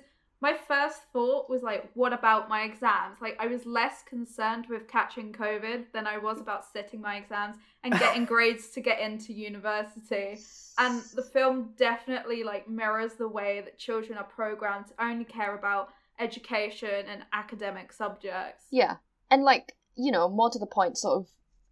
[0.46, 3.20] my first thought was like, what about my exams?
[3.20, 7.56] Like, I was less concerned with catching COVID than I was about sitting my exams
[7.84, 10.38] and getting grades to get into university.
[10.78, 15.56] And the film definitely like mirrors the way that children are programmed to only care
[15.56, 15.90] about
[16.20, 18.66] education and academic subjects.
[18.70, 18.98] Yeah.
[19.32, 21.28] And like, you know, more to the point, sort of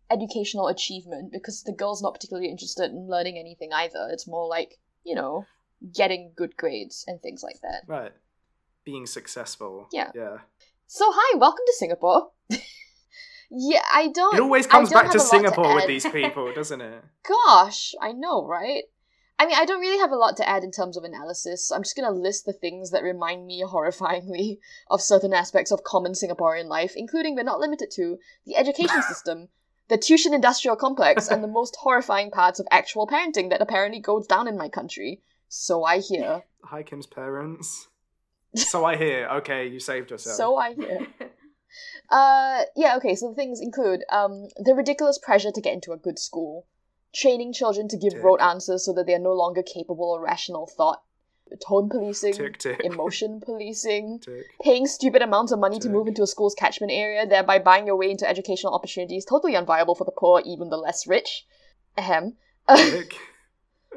[0.10, 4.10] educational achievement, because the girl's not particularly interested in learning anything either.
[4.12, 5.46] It's more like, you know,
[5.96, 7.84] getting good grades and things like that.
[7.86, 8.14] Right.
[8.86, 9.88] Being successful.
[9.92, 10.12] Yeah.
[10.14, 10.38] Yeah.
[10.88, 12.32] So hi, welcome to Singapore.
[13.50, 14.36] yeah, I don't.
[14.36, 17.04] It always comes back to lot to Singapore with these people, doesn't it?
[17.28, 18.84] Gosh, I know, right?
[19.40, 21.72] I mean, I don't really have a lot to add in terms of analysis.
[21.72, 24.60] I'm just gonna list the things that remind me horrifyingly
[24.90, 29.48] of certain aspects of common Singaporean life, including but not limited to the education system,
[29.88, 34.28] the tuition industrial complex, and the most horrifying parts of actual parenting that apparently goes
[34.28, 35.22] down in my country.
[35.48, 36.44] So I hear.
[36.66, 37.88] Hi, Kim's parents.
[38.56, 39.28] So I hear.
[39.38, 40.38] Okay, you saved yourself.
[40.38, 41.08] So I hear.
[42.10, 45.98] Uh, yeah, okay, so the things include um, the ridiculous pressure to get into a
[45.98, 46.68] good school,
[47.14, 48.24] training children to give Tick.
[48.24, 51.02] rote answers so that they are no longer capable of rational thought,
[51.66, 52.82] tone policing, tick tick.
[52.84, 54.46] emotion policing, tick.
[54.62, 57.96] paying stupid amounts of money to move into a school's catchment area, thereby buying your
[57.96, 61.46] way into educational opportunities, totally unviable for the poor, even the less rich.
[61.98, 62.36] Ahem.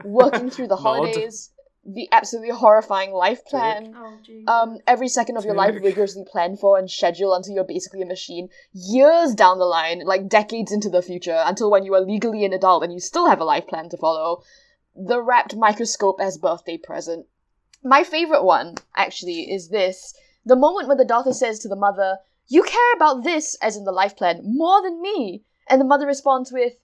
[0.04, 1.50] Working through the holidays,
[1.86, 3.94] the absolutely horrifying life plan.
[3.96, 4.18] oh,
[4.48, 8.06] Um, every second of your life rigorously planned for and scheduled until you're basically a
[8.06, 8.48] machine.
[8.72, 12.52] Years down the line, like decades into the future, until when you are legally an
[12.52, 14.42] adult and you still have a life plan to follow.
[14.96, 17.26] The wrapped microscope as birthday present.
[17.84, 20.12] My favorite one, actually, is this.
[20.44, 22.18] The moment when the daughter says to the mother,
[22.48, 25.44] You care about this, as in the life plan, more than me.
[25.68, 26.74] And the mother responds with,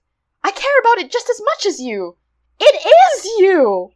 [0.43, 2.17] I care about it just as much as you.
[2.59, 3.91] It is you!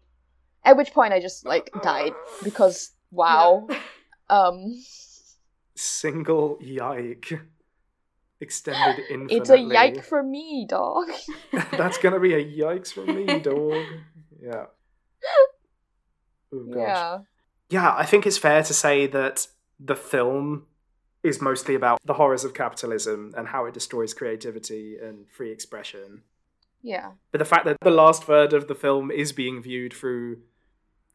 [0.67, 2.13] At which point I just, like, died.
[2.43, 3.67] Because, wow.
[4.29, 4.37] Yeah.
[4.37, 4.83] Um,
[5.75, 7.39] Single yike.
[8.41, 9.37] Extended infinitely.
[9.37, 11.07] it's a yike for me, dog.
[11.71, 13.85] That's gonna be a yikes for me, dog.
[14.41, 14.65] Yeah.
[16.53, 16.77] Oh gosh.
[16.77, 17.17] Yeah.
[17.69, 19.47] Yeah, I think it's fair to say that
[19.79, 20.65] the film
[21.23, 26.23] is mostly about the horrors of capitalism and how it destroys creativity and free expression.
[26.81, 27.11] Yeah.
[27.31, 30.39] But the fact that the last third of the film is being viewed through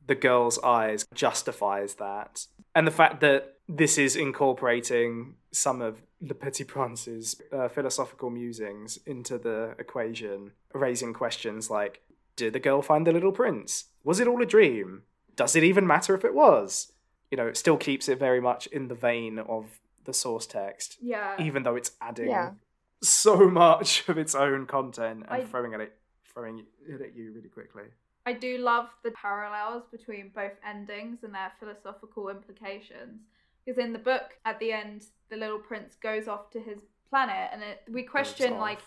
[0.06, 2.46] the girl's eyes justifies that.
[2.74, 8.98] And the fact that this is incorporating some of Le Petit Prince's uh, philosophical musings
[9.06, 12.00] into the equation, raising questions like
[12.36, 13.86] Did the girl find the little prince?
[14.04, 15.02] Was it all a dream?
[15.36, 16.92] Does it even matter if it was?
[17.30, 20.96] You know, it still keeps it very much in the vein of the source text,
[21.00, 21.36] yeah.
[21.40, 22.50] even though it's adding Yeah.
[23.02, 25.96] so much of its own content and I- throwing at it
[26.32, 27.84] throwing it at you really quickly.
[28.24, 33.22] I do love the parallels between both endings and their philosophical implications.
[33.64, 37.50] Because in the book, at the end, the little prince goes off to his planet,
[37.52, 38.80] and it, we question like,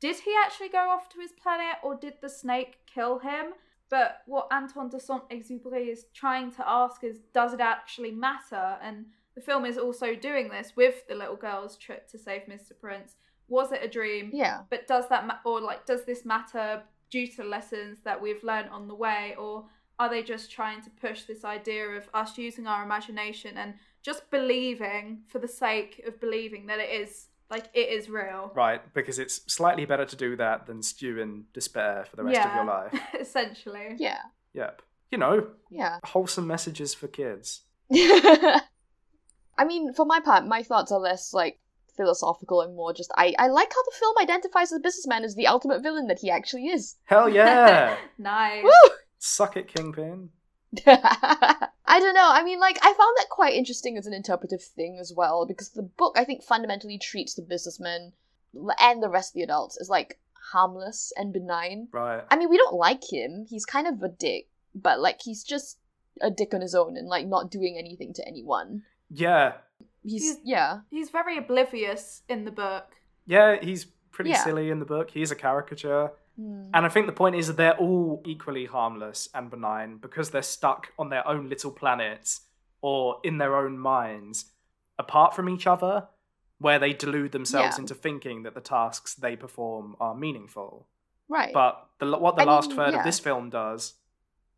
[0.00, 3.46] did he actually go off to his planet, or did the snake kill him?
[3.90, 8.76] But what Antoine de Saint-Exupéry is trying to ask is, does it actually matter?
[8.82, 12.72] And the film is also doing this with the little girl's trip to save Mr.
[12.78, 13.16] Prince.
[13.48, 14.30] Was it a dream?
[14.32, 14.60] Yeah.
[14.68, 18.68] but does that ma- or like does this matter due to lessons that we've learned
[18.70, 19.64] on the way or
[19.98, 24.30] are they just trying to push this idea of us using our imagination and just
[24.30, 29.18] believing for the sake of believing that it is like it is real Right, because
[29.18, 32.64] it's slightly better to do that than stew in despair for the rest of your
[32.64, 32.94] life.
[33.20, 34.20] essentially Yeah.
[34.54, 34.82] Yep.
[35.10, 35.98] You know, Yeah.
[36.04, 37.62] wholesome messages for kids.
[37.92, 41.58] I mean, for my part, my thoughts are less like
[41.98, 45.48] philosophical and more just I, I like how the film identifies the businessman as the
[45.48, 46.96] ultimate villain that he actually is.
[47.04, 47.96] Hell yeah!
[48.16, 48.90] nice Woo!
[49.18, 50.30] Suck it, Kingpin.
[50.86, 52.30] I don't know.
[52.30, 55.70] I mean, like, I found that quite interesting as an interpretive thing as well, because
[55.70, 58.12] the book, I think, fundamentally treats the businessman
[58.78, 60.18] and the rest of the adults as, like,
[60.52, 61.88] harmless and benign.
[61.90, 62.22] Right.
[62.30, 63.46] I mean, we don't like him.
[63.48, 65.78] He's kind of a dick, but, like, he's just
[66.20, 68.82] a dick on his own and, like, not doing anything to anyone.
[69.10, 69.54] Yeah.
[70.02, 70.80] He's, He's- yeah.
[70.90, 72.94] he's very oblivious in the book
[73.26, 74.42] Yeah, he's pretty Yeah.
[74.44, 75.10] silly in the book.
[75.10, 76.12] He's a caricature.
[76.36, 76.70] Hmm.
[76.72, 80.42] And I think the point is that they're all equally harmless and benign because they're
[80.42, 82.42] stuck on their own little planets
[82.80, 84.52] or in their own minds,
[84.98, 86.08] apart from each other,
[86.58, 87.82] where they delude themselves Yeah.
[87.82, 90.88] into thinking that the tasks they perform are meaningful.
[91.28, 91.52] Right.
[91.52, 92.98] But the, what the I last mean, third yeah.
[93.00, 93.94] of this film does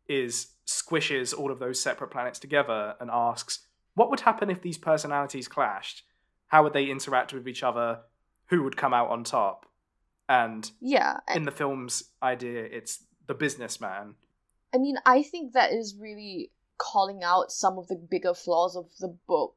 [0.07, 3.67] is squishes all of those separate planets together and asks,
[4.01, 6.01] what would happen if these personalities clashed?
[6.47, 7.99] How would they interact with each other?
[8.47, 9.67] Who would come out on top?
[10.27, 11.17] And yeah.
[11.35, 14.15] in the film's idea, it's the businessman.
[14.73, 18.87] I mean, I think that is really calling out some of the bigger flaws of
[18.99, 19.53] the book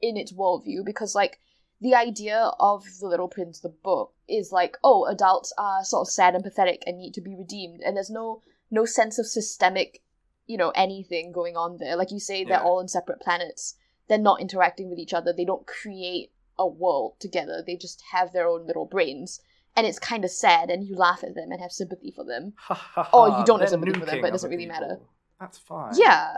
[0.00, 1.38] in its worldview because, like,
[1.78, 6.12] the idea of The Little Prince, the book, is like, oh, adults are sort of
[6.14, 10.00] sad and pathetic and need to be redeemed, and there's no no sense of systemic,
[10.46, 11.96] you know, anything going on there.
[11.96, 12.64] Like you say, they're Yeah.
[12.64, 13.74] all on separate planets.
[14.08, 15.32] They're not interacting with each other.
[15.32, 17.62] They don't create a world together.
[17.66, 19.40] They just have their own little brains.
[19.74, 22.54] And it's kind of sad, and you laugh at them and have sympathy for them.
[22.58, 25.00] Ha, you don't have sympathy for them, but it doesn't really matter.
[25.38, 25.92] That's fine.
[25.96, 26.36] Yeah.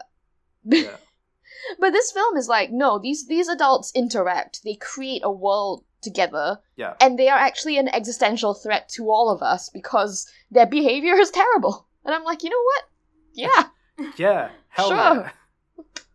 [0.65, 0.97] Yeah.
[1.81, 4.63] But this film is like, no, these these adults interact.
[4.65, 6.59] They create a world together.
[6.77, 6.95] Yeah.
[7.01, 11.31] And they are actually an existential threat to all of us because their behavior is
[11.31, 11.87] terrible.
[12.05, 12.85] And I'm like, you know what?
[13.33, 13.65] Yeah.
[14.17, 14.97] Yeah, hell Sure.
[14.97, 15.31] yeah.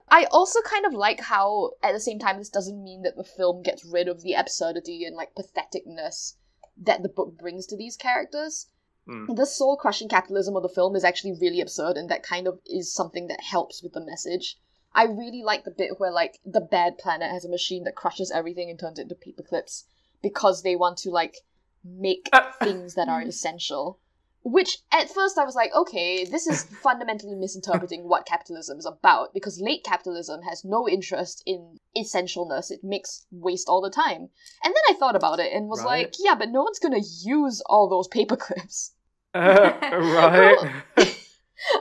[0.09, 3.23] I also kind of like how, at the same time, this doesn't mean that the
[3.23, 6.35] film gets rid of the absurdity and like patheticness
[6.77, 8.67] that the book brings to these characters.
[9.07, 9.35] Mm.
[9.35, 12.59] The soul crushing capitalism of the film is actually really absurd, and that kind of
[12.65, 14.57] is something that helps with the message.
[14.93, 18.31] I really like the bit where like the bad planet has a machine that crushes
[18.31, 19.85] everything and turns it into paperclips
[20.21, 21.37] because they want to like
[21.83, 22.29] make
[22.61, 23.99] things that are essential.
[24.45, 29.33] Which at first I was like, okay, this is fundamentally misinterpreting what capitalism is about
[29.33, 32.69] because late capitalism has no interest in essentialness.
[32.69, 34.29] It makes waste all the time.
[34.63, 36.03] And then I thought about it and was Right.
[36.05, 38.93] like, yeah, but no one's gonna use all those paper clips.
[39.35, 40.57] Uh, right.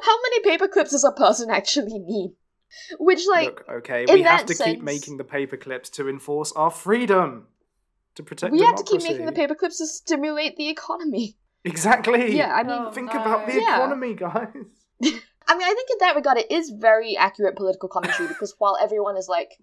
[0.02, 2.34] How many paper clips does a person actually need?
[2.98, 6.52] Which, like, Look, okay, we have to sense- keep making the paper clips to enforce
[6.52, 7.48] our freedom.
[8.14, 11.36] To protect we have to keep making the paper clips to stimulate the economy.
[11.64, 12.36] Exactly.
[12.36, 13.20] Yeah, I mean, Oh, Think no.
[13.20, 13.76] about the Yeah.
[13.76, 14.48] economy, guys.
[15.48, 18.76] I mean, I think in that regard, it is very accurate political commentary because while
[18.80, 19.58] everyone is like,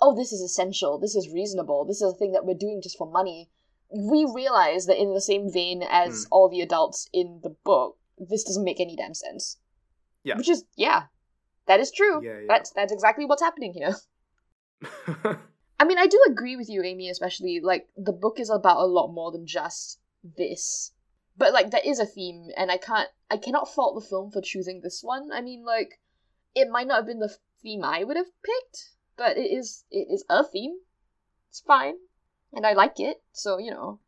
[0.00, 2.96] oh, this is essential, this is reasonable, this is a thing that we're doing just
[2.98, 3.50] for money,
[3.90, 6.28] we realize that in the same vein as Hmm.
[6.32, 9.58] all the adults in the book, this doesn't make any damn sense.
[10.24, 10.36] Yeah.
[10.36, 11.04] Which is, yeah,
[11.66, 12.24] that is true.
[12.24, 12.46] Yeah, yeah.
[12.48, 13.94] That's, that's exactly what's happening here.
[15.78, 18.86] I mean, I do agree with you, Amy, especially, like, the book is about a
[18.86, 19.98] lot more than just
[20.38, 20.92] this.
[21.36, 24.40] But, like, there is a theme, and I can't, I cannot fault the film for
[24.40, 25.30] choosing this one.
[25.32, 26.00] I mean, like,
[26.54, 30.06] it might not have been the theme I would have picked, but it is, it
[30.10, 30.76] is a theme.
[31.50, 31.94] It's fine.
[32.52, 33.98] And I like it, so, you know.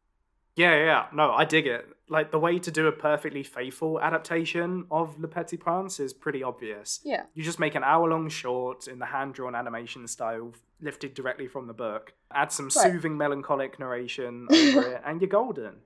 [0.54, 1.06] Yeah, yeah, yeah.
[1.12, 1.84] No, I dig it.
[2.08, 6.42] Like the way to do a perfectly faithful adaptation of Le Petit Prince is pretty
[6.44, 7.00] obvious.
[7.04, 7.24] Yeah.
[7.34, 11.74] You just make an hour-long short in the hand-drawn animation style, lifted directly from the
[11.74, 12.14] book.
[12.32, 12.72] Add some Right.
[12.92, 15.80] soothing, melancholic narration over it, and you're golden.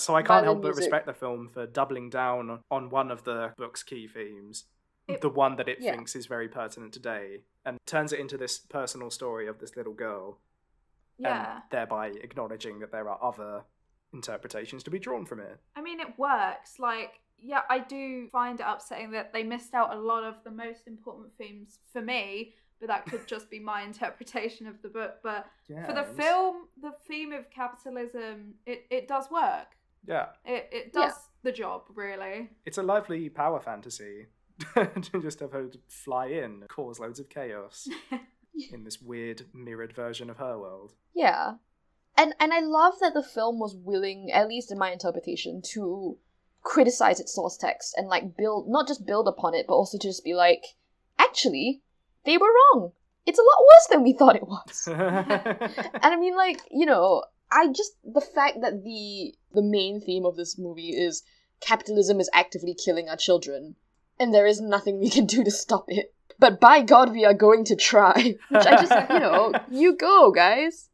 [0.00, 0.82] So I can't help but music.
[0.84, 4.64] respect the film for doubling down on one of the book's key themes,
[5.06, 5.92] It- the one that it Yeah.
[5.92, 9.92] thinks is very pertinent today, and turns it into this personal story of this little
[9.92, 10.38] girl
[11.18, 11.54] Yeah.
[11.56, 13.64] and thereby acknowledging that there are other
[14.12, 15.60] interpretations to be drawn from it.
[15.76, 16.78] I mean, it works.
[16.78, 20.50] Like, yeah, I do find it upsetting that they missed out a lot of the
[20.50, 25.18] most important themes for me, but that could just be my interpretation of the book.
[25.22, 29.76] But for the film, the theme of capitalism, it, it does work.
[30.06, 31.06] Yeah, It, it Yeah.
[31.08, 32.50] does the job, really.
[32.64, 34.26] it's a lovely power fantasy
[34.74, 37.88] to just have her fly in, cause loads of chaos
[38.72, 40.92] in this weird mirrored version of her world.
[41.14, 41.54] Yeah.
[42.16, 46.18] And and I love that the film was willing, at least in my interpretation, to
[46.62, 50.08] criticize its source text and like build not just build upon it, but also to
[50.08, 50.62] just be like,
[51.18, 51.82] actually,
[52.26, 52.92] they were wrong.
[53.26, 54.88] It's a lot worse than we thought it was.
[54.90, 57.22] and I mean like, you know,
[57.52, 61.22] I just the fact that the the main theme of this movie is
[61.60, 63.76] capitalism is actively killing our children,
[64.18, 66.14] and there is nothing we can do to stop it.
[66.38, 68.36] But by God, we are going to try.
[68.48, 70.88] Which I just, you know, you go, guys.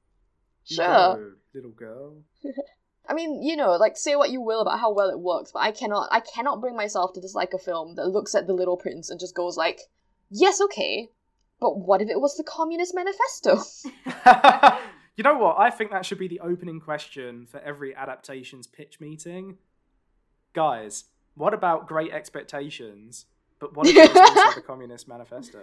[0.65, 0.87] Sure.
[0.87, 2.17] go, little girl.
[3.09, 5.61] I mean, you know, like say what you will about how well it works, but
[5.61, 8.77] I cannot I cannot bring myself to dislike a film that looks at the little
[8.77, 9.81] prince and just goes like,
[10.29, 11.11] Yes, okay,
[11.61, 13.63] but what if it was the Communist Manifesto?
[15.17, 15.59] you know what?
[15.59, 19.57] I think that should be the opening question for every adaptations pitch meeting.
[20.53, 21.05] Guys,
[21.35, 23.27] what about Great Expectations?
[23.59, 25.61] But what if it was also the Communist Manifesto?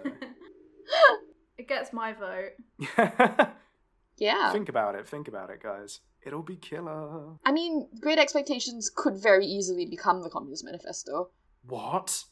[1.58, 2.52] it gets my vote.
[4.16, 4.52] yeah.
[4.52, 5.08] think about it.
[5.08, 6.00] Think about it, guys.
[6.26, 7.34] It'll be killer.
[7.44, 11.30] I mean, Great Expectations could very easily become the Communist Manifesto.
[11.66, 12.24] What?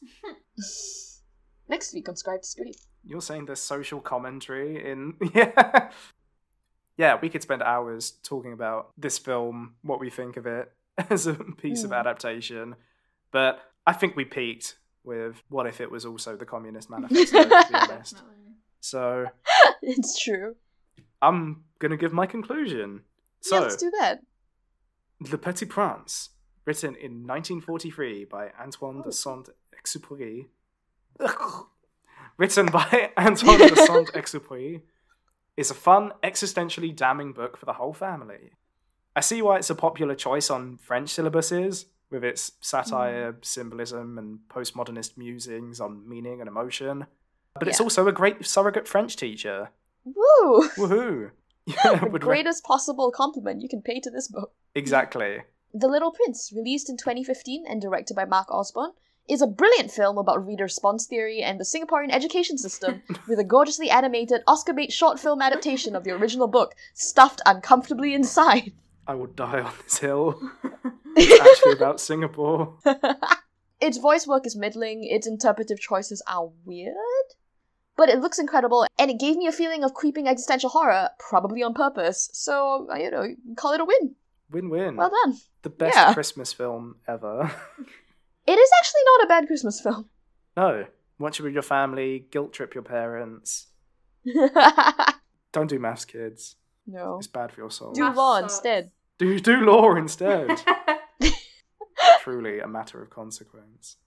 [1.69, 2.73] Next week on Scribe to Screen.
[3.05, 5.89] You're saying there's social commentary in yeah.
[6.97, 10.71] Yeah, we could spend hours talking about this film, what we think of it
[11.09, 11.99] as a piece of Mm.
[11.99, 12.75] adaptation.
[13.31, 17.49] But I think we peaked with what if it was also the Communist Manifesto, to
[17.49, 18.21] be honest.
[18.79, 19.25] So
[19.81, 20.55] it's true.
[21.21, 23.01] I'm gonna give my conclusion.
[23.41, 24.19] So yeah, let's do that.
[25.31, 26.29] Le Petit Prince,
[26.65, 29.03] written in 1943 by Antoine Oh.
[29.03, 30.47] de Saint-Exupéry.
[32.37, 34.81] written by Antoine de Saint-Exupéry,
[35.57, 38.51] is a fun, existentially damning book for the whole family.
[39.15, 43.37] I see why it's a popular choice on French syllabuses, with its satire, hmm.
[43.41, 47.05] symbolism, and postmodernist musings on meaning and emotion.
[47.59, 49.69] But it's also a great surrogate French teacher.
[50.03, 50.69] Woo!
[50.77, 51.31] Woohoo!
[51.65, 54.53] the Yeah, re- greatest possible compliment you can pay to this book.
[54.75, 55.43] exactly.
[55.73, 58.91] The Little Prince, released in 2015 and directed by Mark Osborne,
[59.29, 63.43] is a brilliant film about reader response theory and the Singaporean education system with a
[63.43, 68.73] gorgeously animated Oscar bait short film adaptation of the original book stuffed uncomfortably inside.
[69.07, 70.39] I will die on this hill.
[71.15, 72.77] It's actually about Singapore.
[73.81, 76.95] its voice work is middling, its interpretive choices are weird,
[77.97, 81.61] but it looks incredible, and it gave me a feeling of creeping existential horror, probably
[81.63, 82.29] on purpose.
[82.31, 84.15] So, you know, call it a win.
[84.51, 84.95] Win win.
[84.95, 85.37] Well done.
[85.63, 86.13] the best yeah.
[86.13, 87.51] Christmas film ever.
[88.45, 90.09] It is actually not a bad Christmas film.
[90.57, 90.85] no.
[91.19, 93.67] Watch it with your family, guilt trip your parents.
[95.51, 96.55] Don't do maths, kids.
[96.87, 97.17] no.
[97.17, 97.93] It's bad for your soul.
[97.93, 98.53] Do Math law sucks.
[98.53, 98.91] instead.
[99.19, 100.49] Do do law instead.
[102.21, 103.97] Truly a matter of consequence.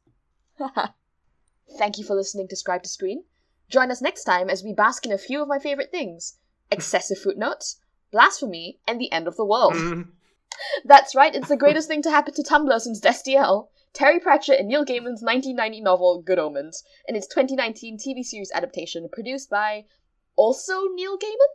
[1.79, 3.25] Thank you for listening to Scribe to Screen.
[3.69, 6.39] Join us next time as we bask in a few of my favorite things
[6.71, 7.77] excessive footnotes,
[8.11, 9.75] blasphemy, and the end of the world.
[9.75, 10.09] Mm.
[10.85, 13.69] That's right, it's the greatest thing to happen to Tumblr since Destiel.
[13.97, 19.09] Terry Pratchett and Neil Gaiman's 1990 novel Good Omens, and its 2019 TV series adaptation
[19.11, 19.87] produced by
[20.37, 21.49] also Neil Gaiman?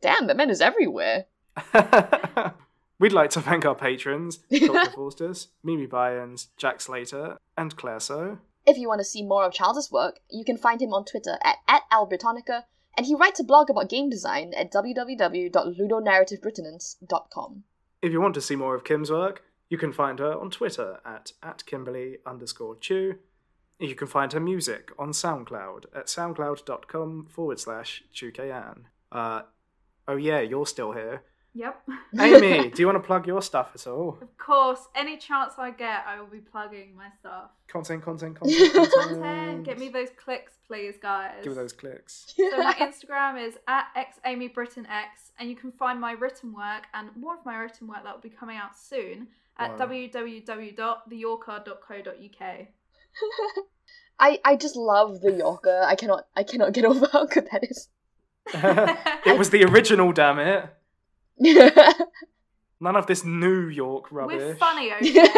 [0.00, 1.26] Damn, the man is everywhere.
[2.98, 4.90] We'd like to thank our patrons, Dr.
[4.90, 8.38] Forsters, Mimi Byans, Jack Slater, and Claire So.
[8.66, 11.38] If you want to see more of Charles's work, you can find him on Twitter
[11.44, 12.64] at, at @albritonica,
[12.96, 17.62] and he writes a blog about game design at www.ludonarrativebritannians.com.
[18.02, 19.44] If you want to see more of Kim's work,
[19.74, 23.16] you can find her on Twitter at, at Kimberly underscore Chew.
[23.80, 28.82] You can find her music on SoundCloud at soundcloud.com forward slash Chukayan.
[29.10, 29.42] Uh,
[30.06, 31.22] oh yeah, you're still here.
[31.54, 31.82] yep.
[32.20, 34.16] Amy, do you want to plug your stuff at all?
[34.22, 37.50] Of course, any chance I get, I will be plugging my stuff.
[37.66, 38.92] Content, content, content, content.
[39.08, 41.42] Content, get me those clicks, please, guys.
[41.42, 42.32] Give me those clicks.
[42.36, 43.86] So my Instagram is at
[44.24, 48.14] xamybrittonx, and you can find my written work and more of my written work that
[48.14, 49.26] will be coming out soon
[49.58, 49.86] at Wow.
[49.86, 52.40] www.theyorker.co.uk.
[54.18, 55.82] I, I just love the Yorker.
[55.84, 57.88] I cannot I cannot get over how good that is.
[59.26, 60.68] it was the original, damn it.
[62.80, 64.38] None of this New York rubbish.
[64.38, 65.28] We're funny, okay?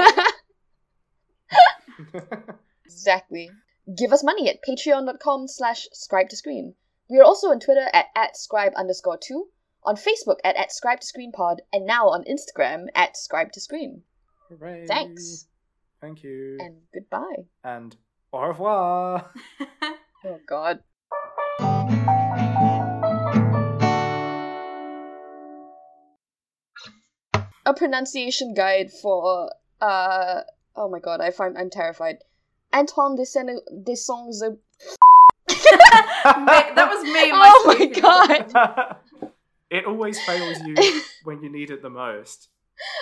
[2.85, 3.51] exactly.
[3.97, 6.75] Give us money at patreon.com slash scribe to screen.
[7.09, 9.47] We are also on Twitter at, at scribe underscore two,
[9.87, 13.61] on Facebook at, at scribe to screen pod, and now on Instagram at scribe to
[13.61, 14.03] screen.
[14.49, 14.87] Hooray.
[14.87, 15.47] Thanks.
[16.01, 16.59] Thank you.
[16.61, 17.47] And goodbye.
[17.65, 17.97] and
[18.33, 19.31] au revoir.
[20.25, 20.81] Oh god.
[27.65, 30.41] A pronunciation guide for uh
[30.75, 32.17] oh my god, I find I'm terrified.
[32.75, 33.51] Antoine de Saint
[33.85, 34.59] de Saint
[36.25, 37.31] that was me.
[37.31, 38.97] my Oh my god.
[39.71, 40.75] It always fails you
[41.25, 42.49] when you need it the most.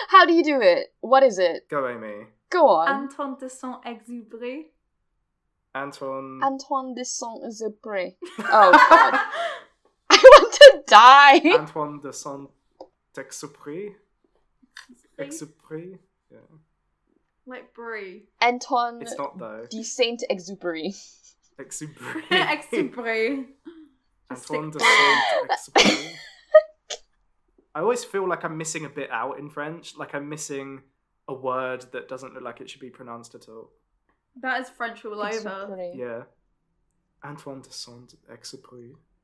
[0.09, 0.93] How do you do it?
[1.01, 1.67] What is it?
[1.69, 2.27] Go, Amy.
[2.49, 2.87] Go on.
[2.87, 4.65] Anton de Saint-Exupéry.
[5.75, 6.39] Antoine.
[6.41, 8.15] Antoine de Saint-Exupéry.
[8.39, 9.19] Oh god.
[10.09, 11.41] I want to die.
[11.59, 12.49] Antoine de Saint
[13.17, 13.95] Exupéry.
[15.19, 15.97] Exupéry.
[16.31, 16.39] Yeah.
[17.45, 18.23] like Brie.
[18.41, 19.65] Antoine It's not though.
[19.69, 20.95] de Saint-Exupéry.
[21.59, 22.23] Exupéry.
[22.31, 23.45] Exupéry.
[24.31, 26.15] Antoine de Saint Exupéry.
[27.75, 29.97] I always feel like I'm missing a bit out in French.
[29.97, 30.81] Like I'm missing
[31.27, 33.69] a word that doesn't look like it should be pronounced at all.
[34.41, 35.29] That is French all over.
[35.29, 35.97] Exupéry.
[35.97, 36.23] Yeah.
[37.23, 38.95] Antoine de Saint Exupéry.